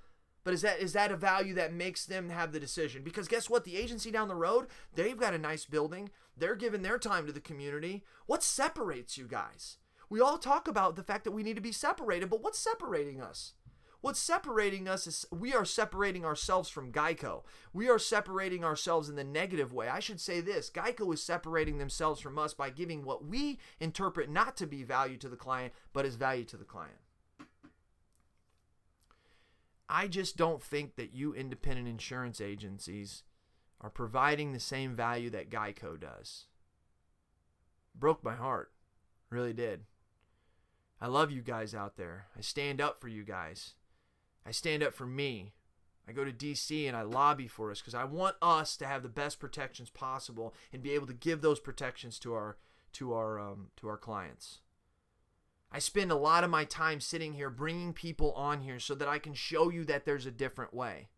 but 0.44 0.54
is 0.54 0.62
that 0.62 0.78
is 0.80 0.92
that 0.92 1.10
a 1.10 1.16
value 1.16 1.54
that 1.54 1.72
makes 1.72 2.06
them 2.06 2.30
have 2.30 2.52
the 2.52 2.60
decision? 2.60 3.02
Because 3.02 3.28
guess 3.28 3.50
what? 3.50 3.64
The 3.64 3.76
agency 3.76 4.10
down 4.10 4.28
the 4.28 4.34
road, 4.34 4.66
they've 4.94 5.16
got 5.16 5.34
a 5.34 5.38
nice 5.38 5.64
building. 5.64 6.10
They're 6.36 6.54
giving 6.54 6.82
their 6.82 6.98
time 6.98 7.26
to 7.26 7.32
the 7.32 7.40
community. 7.40 8.04
What 8.26 8.42
separates 8.42 9.18
you 9.18 9.26
guys? 9.26 9.78
We 10.08 10.20
all 10.20 10.38
talk 10.38 10.68
about 10.68 10.96
the 10.96 11.02
fact 11.02 11.24
that 11.24 11.32
we 11.32 11.42
need 11.42 11.56
to 11.56 11.62
be 11.62 11.72
separated, 11.72 12.30
but 12.30 12.42
what's 12.42 12.58
separating 12.58 13.20
us? 13.20 13.52
What's 14.00 14.20
separating 14.20 14.86
us 14.86 15.08
is 15.08 15.26
we 15.30 15.54
are 15.54 15.64
separating 15.64 16.24
ourselves 16.24 16.68
from 16.68 16.92
Geico. 16.92 17.42
We 17.72 17.88
are 17.88 17.98
separating 17.98 18.64
ourselves 18.64 19.08
in 19.08 19.16
the 19.16 19.24
negative 19.24 19.72
way. 19.72 19.88
I 19.88 19.98
should 19.98 20.20
say 20.20 20.40
this 20.40 20.70
Geico 20.70 21.12
is 21.12 21.22
separating 21.22 21.78
themselves 21.78 22.20
from 22.20 22.38
us 22.38 22.54
by 22.54 22.70
giving 22.70 23.04
what 23.04 23.24
we 23.24 23.58
interpret 23.80 24.30
not 24.30 24.56
to 24.58 24.66
be 24.66 24.84
value 24.84 25.16
to 25.18 25.28
the 25.28 25.36
client, 25.36 25.72
but 25.92 26.06
as 26.06 26.14
value 26.14 26.44
to 26.44 26.56
the 26.56 26.64
client. 26.64 26.98
I 29.88 30.06
just 30.06 30.36
don't 30.36 30.62
think 30.62 30.96
that 30.96 31.14
you 31.14 31.34
independent 31.34 31.88
insurance 31.88 32.40
agencies 32.40 33.24
are 33.80 33.90
providing 33.90 34.52
the 34.52 34.60
same 34.60 34.94
value 34.94 35.30
that 35.30 35.50
Geico 35.50 35.98
does. 35.98 36.44
Broke 37.94 38.22
my 38.22 38.34
heart. 38.34 38.70
Really 39.30 39.52
did. 39.52 39.84
I 41.00 41.06
love 41.06 41.30
you 41.30 41.42
guys 41.42 41.74
out 41.74 41.96
there. 41.96 42.26
I 42.36 42.42
stand 42.42 42.80
up 42.80 43.00
for 43.00 43.08
you 43.08 43.24
guys. 43.24 43.74
I 44.48 44.50
stand 44.50 44.82
up 44.82 44.94
for 44.94 45.04
me. 45.04 45.52
I 46.08 46.12
go 46.12 46.24
to 46.24 46.32
DC 46.32 46.88
and 46.88 46.96
I 46.96 47.02
lobby 47.02 47.46
for 47.46 47.70
us 47.70 47.80
because 47.80 47.94
I 47.94 48.04
want 48.04 48.36
us 48.40 48.78
to 48.78 48.86
have 48.86 49.02
the 49.02 49.10
best 49.10 49.38
protections 49.38 49.90
possible 49.90 50.54
and 50.72 50.82
be 50.82 50.92
able 50.92 51.06
to 51.06 51.12
give 51.12 51.42
those 51.42 51.60
protections 51.60 52.18
to 52.20 52.32
our 52.32 52.56
to 52.94 53.12
our 53.12 53.38
um, 53.38 53.68
to 53.76 53.88
our 53.88 53.98
clients. 53.98 54.60
I 55.70 55.80
spend 55.80 56.10
a 56.10 56.16
lot 56.16 56.44
of 56.44 56.50
my 56.50 56.64
time 56.64 56.98
sitting 56.98 57.34
here 57.34 57.50
bringing 57.50 57.92
people 57.92 58.32
on 58.32 58.62
here 58.62 58.80
so 58.80 58.94
that 58.94 59.06
I 59.06 59.18
can 59.18 59.34
show 59.34 59.68
you 59.68 59.84
that 59.84 60.06
there's 60.06 60.24
a 60.24 60.30
different 60.30 60.72
way. 60.72 61.10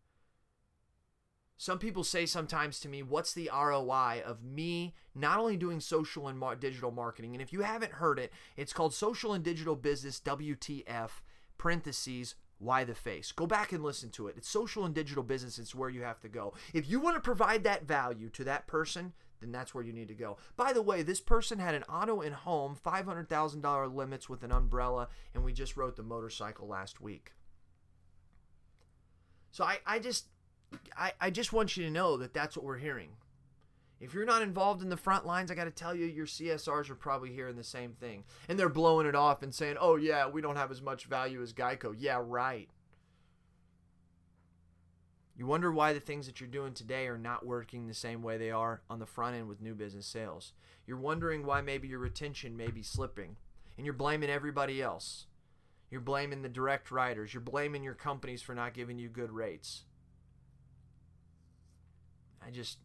Some 1.55 1.79
people 1.79 2.03
say 2.03 2.25
sometimes 2.25 2.81
to 2.81 2.89
me, 2.89 3.01
What's 3.01 3.33
the 3.33 3.49
ROI 3.53 4.23
of 4.25 4.43
me 4.43 4.93
not 5.15 5.39
only 5.39 5.55
doing 5.55 5.79
social 5.79 6.27
and 6.27 6.43
digital 6.59 6.91
marketing? 6.91 7.33
And 7.33 7.41
if 7.41 7.53
you 7.53 7.61
haven't 7.61 7.93
heard 7.93 8.19
it, 8.19 8.33
it's 8.57 8.73
called 8.73 8.93
Social 8.93 9.33
and 9.33 9.41
Digital 9.41 9.77
Business 9.77 10.19
WTF, 10.19 11.11
parentheses, 11.57 12.35
why 12.61 12.83
the 12.83 12.93
face? 12.93 13.31
Go 13.31 13.47
back 13.47 13.71
and 13.71 13.83
listen 13.83 14.11
to 14.11 14.27
it. 14.27 14.35
It's 14.37 14.47
social 14.47 14.85
and 14.85 14.93
digital 14.93 15.23
business. 15.23 15.57
It's 15.57 15.73
where 15.73 15.89
you 15.89 16.03
have 16.03 16.19
to 16.21 16.29
go. 16.29 16.53
If 16.73 16.87
you 16.89 16.99
want 16.99 17.15
to 17.15 17.21
provide 17.21 17.63
that 17.63 17.87
value 17.87 18.29
to 18.29 18.43
that 18.43 18.67
person, 18.67 19.13
then 19.39 19.51
that's 19.51 19.73
where 19.73 19.83
you 19.83 19.91
need 19.91 20.07
to 20.09 20.13
go. 20.13 20.37
By 20.55 20.71
the 20.71 20.83
way, 20.83 21.01
this 21.01 21.19
person 21.19 21.57
had 21.57 21.73
an 21.73 21.83
auto 21.83 22.21
and 22.21 22.35
home, 22.35 22.77
$500,000 22.85 23.95
limits 23.95 24.29
with 24.29 24.43
an 24.43 24.51
umbrella, 24.51 25.09
and 25.33 25.43
we 25.43 25.53
just 25.53 25.75
wrote 25.75 25.95
the 25.95 26.03
motorcycle 26.03 26.67
last 26.67 27.01
week. 27.01 27.33
So 29.49 29.63
I, 29.63 29.79
I 29.85 29.99
just 29.99 30.27
I, 30.95 31.11
I 31.19 31.29
just 31.31 31.51
want 31.51 31.75
you 31.75 31.83
to 31.83 31.89
know 31.89 32.15
that 32.17 32.33
that's 32.33 32.55
what 32.55 32.65
we're 32.65 32.77
hearing. 32.77 33.09
If 34.01 34.15
you're 34.15 34.25
not 34.25 34.41
involved 34.41 34.81
in 34.81 34.89
the 34.89 34.97
front 34.97 35.27
lines, 35.27 35.51
I 35.51 35.55
got 35.55 35.65
to 35.65 35.71
tell 35.71 35.93
you, 35.93 36.07
your 36.07 36.25
CSRs 36.25 36.89
are 36.89 36.95
probably 36.95 37.31
hearing 37.31 37.55
the 37.55 37.63
same 37.63 37.93
thing. 37.93 38.23
And 38.49 38.57
they're 38.57 38.67
blowing 38.67 39.05
it 39.05 39.13
off 39.13 39.43
and 39.43 39.53
saying, 39.53 39.77
oh, 39.79 39.95
yeah, 39.95 40.27
we 40.27 40.41
don't 40.41 40.55
have 40.55 40.71
as 40.71 40.81
much 40.81 41.05
value 41.05 41.39
as 41.43 41.53
Geico. 41.53 41.93
Yeah, 41.95 42.19
right. 42.25 42.67
You 45.37 45.45
wonder 45.45 45.71
why 45.71 45.93
the 45.93 45.99
things 45.99 46.25
that 46.25 46.41
you're 46.41 46.49
doing 46.49 46.73
today 46.73 47.07
are 47.07 47.17
not 47.17 47.45
working 47.45 47.87
the 47.87 47.93
same 47.93 48.23
way 48.23 48.37
they 48.37 48.49
are 48.49 48.81
on 48.89 48.97
the 48.97 49.05
front 49.05 49.35
end 49.35 49.47
with 49.47 49.61
new 49.61 49.75
business 49.75 50.07
sales. 50.07 50.53
You're 50.87 50.97
wondering 50.97 51.45
why 51.45 51.61
maybe 51.61 51.87
your 51.87 51.99
retention 51.99 52.57
may 52.57 52.71
be 52.71 52.83
slipping. 52.83 53.37
And 53.77 53.85
you're 53.85 53.93
blaming 53.93 54.31
everybody 54.31 54.81
else. 54.81 55.27
You're 55.91 56.01
blaming 56.01 56.41
the 56.41 56.49
direct 56.49 56.89
writers. 56.89 57.35
You're 57.35 57.41
blaming 57.41 57.83
your 57.83 57.93
companies 57.93 58.41
for 58.41 58.55
not 58.55 58.73
giving 58.73 58.97
you 58.97 59.09
good 59.09 59.31
rates. 59.31 59.83
I 62.43 62.49
just 62.49 62.79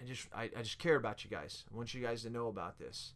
I 0.00 0.06
just 0.06 0.28
I, 0.34 0.50
I 0.56 0.62
just 0.62 0.78
care 0.78 0.96
about 0.96 1.24
you 1.24 1.30
guys. 1.30 1.64
I 1.72 1.76
want 1.76 1.92
you 1.94 2.00
guys 2.00 2.22
to 2.22 2.30
know 2.30 2.48
about 2.48 2.78
this. 2.78 3.12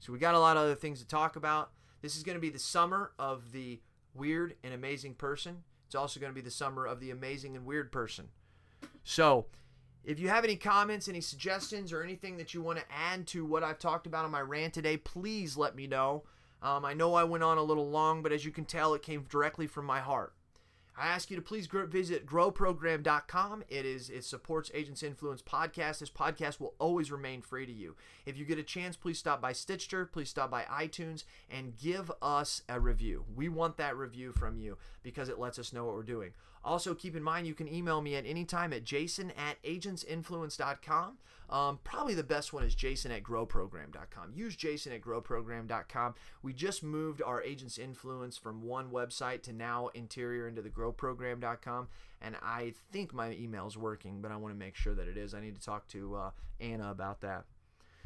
So 0.00 0.12
we 0.12 0.18
got 0.18 0.34
a 0.34 0.40
lot 0.40 0.56
of 0.56 0.62
other 0.62 0.74
things 0.74 1.00
to 1.00 1.06
talk 1.06 1.36
about. 1.36 1.70
This 2.02 2.16
is 2.16 2.22
going 2.22 2.36
to 2.36 2.40
be 2.40 2.50
the 2.50 2.58
summer 2.58 3.12
of 3.18 3.52
the 3.52 3.80
weird 4.14 4.54
and 4.62 4.72
amazing 4.72 5.14
person. 5.14 5.64
It's 5.86 5.94
also 5.94 6.20
going 6.20 6.30
to 6.30 6.34
be 6.34 6.44
the 6.44 6.50
summer 6.50 6.86
of 6.86 7.00
the 7.00 7.10
amazing 7.10 7.56
and 7.56 7.66
weird 7.66 7.90
person. 7.90 8.28
So, 9.02 9.46
if 10.04 10.20
you 10.20 10.28
have 10.28 10.44
any 10.44 10.54
comments, 10.54 11.08
any 11.08 11.20
suggestions, 11.20 11.92
or 11.92 12.02
anything 12.02 12.36
that 12.36 12.54
you 12.54 12.62
want 12.62 12.78
to 12.78 12.84
add 12.90 13.26
to 13.28 13.44
what 13.44 13.64
I've 13.64 13.78
talked 13.78 14.06
about 14.06 14.24
on 14.24 14.30
my 14.30 14.40
rant 14.40 14.74
today, 14.74 14.96
please 14.96 15.56
let 15.56 15.74
me 15.74 15.86
know. 15.86 16.24
Um, 16.62 16.84
I 16.84 16.94
know 16.94 17.14
I 17.14 17.24
went 17.24 17.42
on 17.42 17.58
a 17.58 17.62
little 17.62 17.88
long, 17.88 18.22
but 18.22 18.32
as 18.32 18.44
you 18.44 18.50
can 18.50 18.64
tell, 18.64 18.94
it 18.94 19.02
came 19.02 19.26
directly 19.28 19.66
from 19.66 19.86
my 19.86 20.00
heart. 20.00 20.34
I 21.00 21.06
ask 21.06 21.30
you 21.30 21.36
to 21.36 21.42
please 21.42 21.68
visit 21.68 22.26
growprogram.com. 22.26 23.62
It 23.68 23.86
is 23.86 24.10
it 24.10 24.24
supports 24.24 24.70
Agents 24.74 25.04
Influence 25.04 25.42
podcast. 25.42 26.00
This 26.00 26.10
podcast 26.10 26.58
will 26.58 26.74
always 26.80 27.12
remain 27.12 27.40
free 27.40 27.66
to 27.66 27.72
you. 27.72 27.94
If 28.26 28.36
you 28.36 28.44
get 28.44 28.58
a 28.58 28.64
chance, 28.64 28.96
please 28.96 29.18
stop 29.18 29.40
by 29.40 29.52
Stitcher, 29.52 30.06
please 30.06 30.28
stop 30.28 30.50
by 30.50 30.64
iTunes 30.64 31.22
and 31.48 31.76
give 31.76 32.10
us 32.20 32.62
a 32.68 32.80
review. 32.80 33.24
We 33.36 33.48
want 33.48 33.76
that 33.76 33.96
review 33.96 34.32
from 34.32 34.58
you 34.58 34.76
because 35.04 35.28
it 35.28 35.38
lets 35.38 35.58
us 35.58 35.72
know 35.72 35.84
what 35.84 35.94
we're 35.94 36.02
doing. 36.02 36.32
Also, 36.64 36.94
keep 36.94 37.14
in 37.14 37.22
mind 37.22 37.46
you 37.46 37.54
can 37.54 37.72
email 37.72 38.00
me 38.00 38.16
at 38.16 38.26
any 38.26 38.44
time 38.44 38.72
at 38.72 38.82
jason 38.82 39.30
at 39.30 39.62
agentsinfluence.com. 39.62 41.18
Um, 41.50 41.78
probably 41.82 42.14
the 42.14 42.22
best 42.22 42.52
one 42.52 42.62
is 42.62 42.74
jason 42.74 43.10
at 43.10 43.22
growprogram.com. 43.22 44.32
Use 44.34 44.54
jason 44.54 44.92
at 44.92 45.00
growprogram.com. 45.00 46.14
We 46.42 46.52
just 46.52 46.82
moved 46.82 47.22
our 47.22 47.42
agent's 47.42 47.78
influence 47.78 48.36
from 48.36 48.62
one 48.62 48.90
website 48.90 49.42
to 49.44 49.52
now 49.52 49.88
interior 49.94 50.46
into 50.46 50.62
the 50.62 50.70
growprogram.com. 50.70 51.88
And 52.20 52.36
I 52.42 52.74
think 52.92 53.14
my 53.14 53.32
email 53.32 53.66
is 53.66 53.78
working, 53.78 54.20
but 54.20 54.32
I 54.32 54.36
want 54.36 54.52
to 54.54 54.58
make 54.58 54.76
sure 54.76 54.94
that 54.94 55.08
it 55.08 55.16
is. 55.16 55.34
I 55.34 55.40
need 55.40 55.54
to 55.54 55.64
talk 55.64 55.86
to 55.88 56.16
uh, 56.16 56.30
Anna 56.60 56.90
about 56.90 57.20
that. 57.22 57.44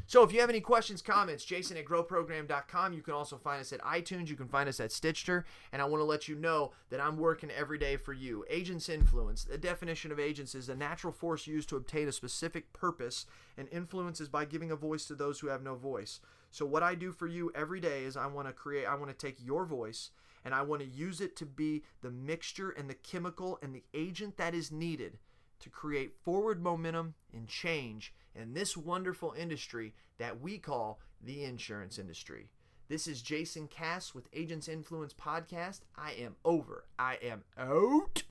So 0.06 0.22
if 0.22 0.32
you 0.32 0.40
have 0.40 0.50
any 0.50 0.60
questions, 0.60 1.00
comments, 1.00 1.44
jason 1.44 1.76
at 1.76 1.84
growprogram.com. 1.84 2.92
You 2.92 3.02
can 3.02 3.14
also 3.14 3.36
find 3.36 3.60
us 3.60 3.72
at 3.72 3.80
iTunes. 3.80 4.28
You 4.28 4.36
can 4.36 4.48
find 4.48 4.68
us 4.68 4.80
at 4.80 4.92
Stitcher. 4.92 5.44
And 5.72 5.80
I 5.80 5.84
want 5.86 6.00
to 6.00 6.04
let 6.04 6.28
you 6.28 6.34
know 6.34 6.72
that 6.90 7.00
I'm 7.00 7.16
working 7.16 7.50
every 7.50 7.78
day 7.78 7.96
for 7.96 8.12
you. 8.12 8.44
Agents 8.50 8.88
influence. 8.88 9.44
The 9.44 9.58
definition 9.58 10.12
of 10.12 10.20
agents 10.20 10.54
is 10.54 10.68
a 10.68 10.74
natural 10.74 11.12
force 11.12 11.46
used 11.46 11.68
to 11.70 11.76
obtain 11.76 12.08
a 12.08 12.12
specific 12.12 12.72
purpose, 12.72 13.26
and 13.56 13.68
influence 13.70 14.20
is 14.20 14.28
by 14.28 14.44
giving 14.44 14.70
a 14.70 14.76
voice 14.76 15.06
to 15.06 15.14
those 15.14 15.40
who 15.40 15.48
have 15.48 15.62
no 15.62 15.74
voice. 15.74 16.20
So 16.50 16.66
what 16.66 16.82
I 16.82 16.94
do 16.94 17.12
for 17.12 17.26
you 17.26 17.50
every 17.54 17.80
day 17.80 18.04
is 18.04 18.16
I 18.16 18.26
want 18.26 18.46
to 18.46 18.52
create, 18.52 18.86
I 18.86 18.94
want 18.94 19.10
to 19.10 19.26
take 19.26 19.38
your 19.42 19.64
voice 19.64 20.10
and 20.44 20.54
I 20.54 20.62
want 20.62 20.82
to 20.82 20.88
use 20.88 21.20
it 21.20 21.36
to 21.36 21.46
be 21.46 21.82
the 22.02 22.10
mixture 22.10 22.70
and 22.70 22.90
the 22.90 22.94
chemical 22.94 23.58
and 23.62 23.74
the 23.74 23.84
agent 23.94 24.36
that 24.36 24.54
is 24.54 24.72
needed 24.72 25.18
to 25.62 25.70
create 25.70 26.12
forward 26.22 26.62
momentum 26.62 27.14
and 27.32 27.48
change 27.48 28.12
in 28.34 28.52
this 28.52 28.76
wonderful 28.76 29.34
industry 29.36 29.94
that 30.18 30.40
we 30.40 30.58
call 30.58 31.00
the 31.22 31.44
insurance 31.44 31.98
industry. 31.98 32.50
This 32.88 33.06
is 33.06 33.22
Jason 33.22 33.68
Cass 33.68 34.14
with 34.14 34.28
Agents 34.32 34.68
Influence 34.68 35.14
Podcast. 35.14 35.80
I 35.96 36.12
am 36.12 36.36
over. 36.44 36.84
I 36.98 37.18
am 37.22 37.44
out. 37.56 38.22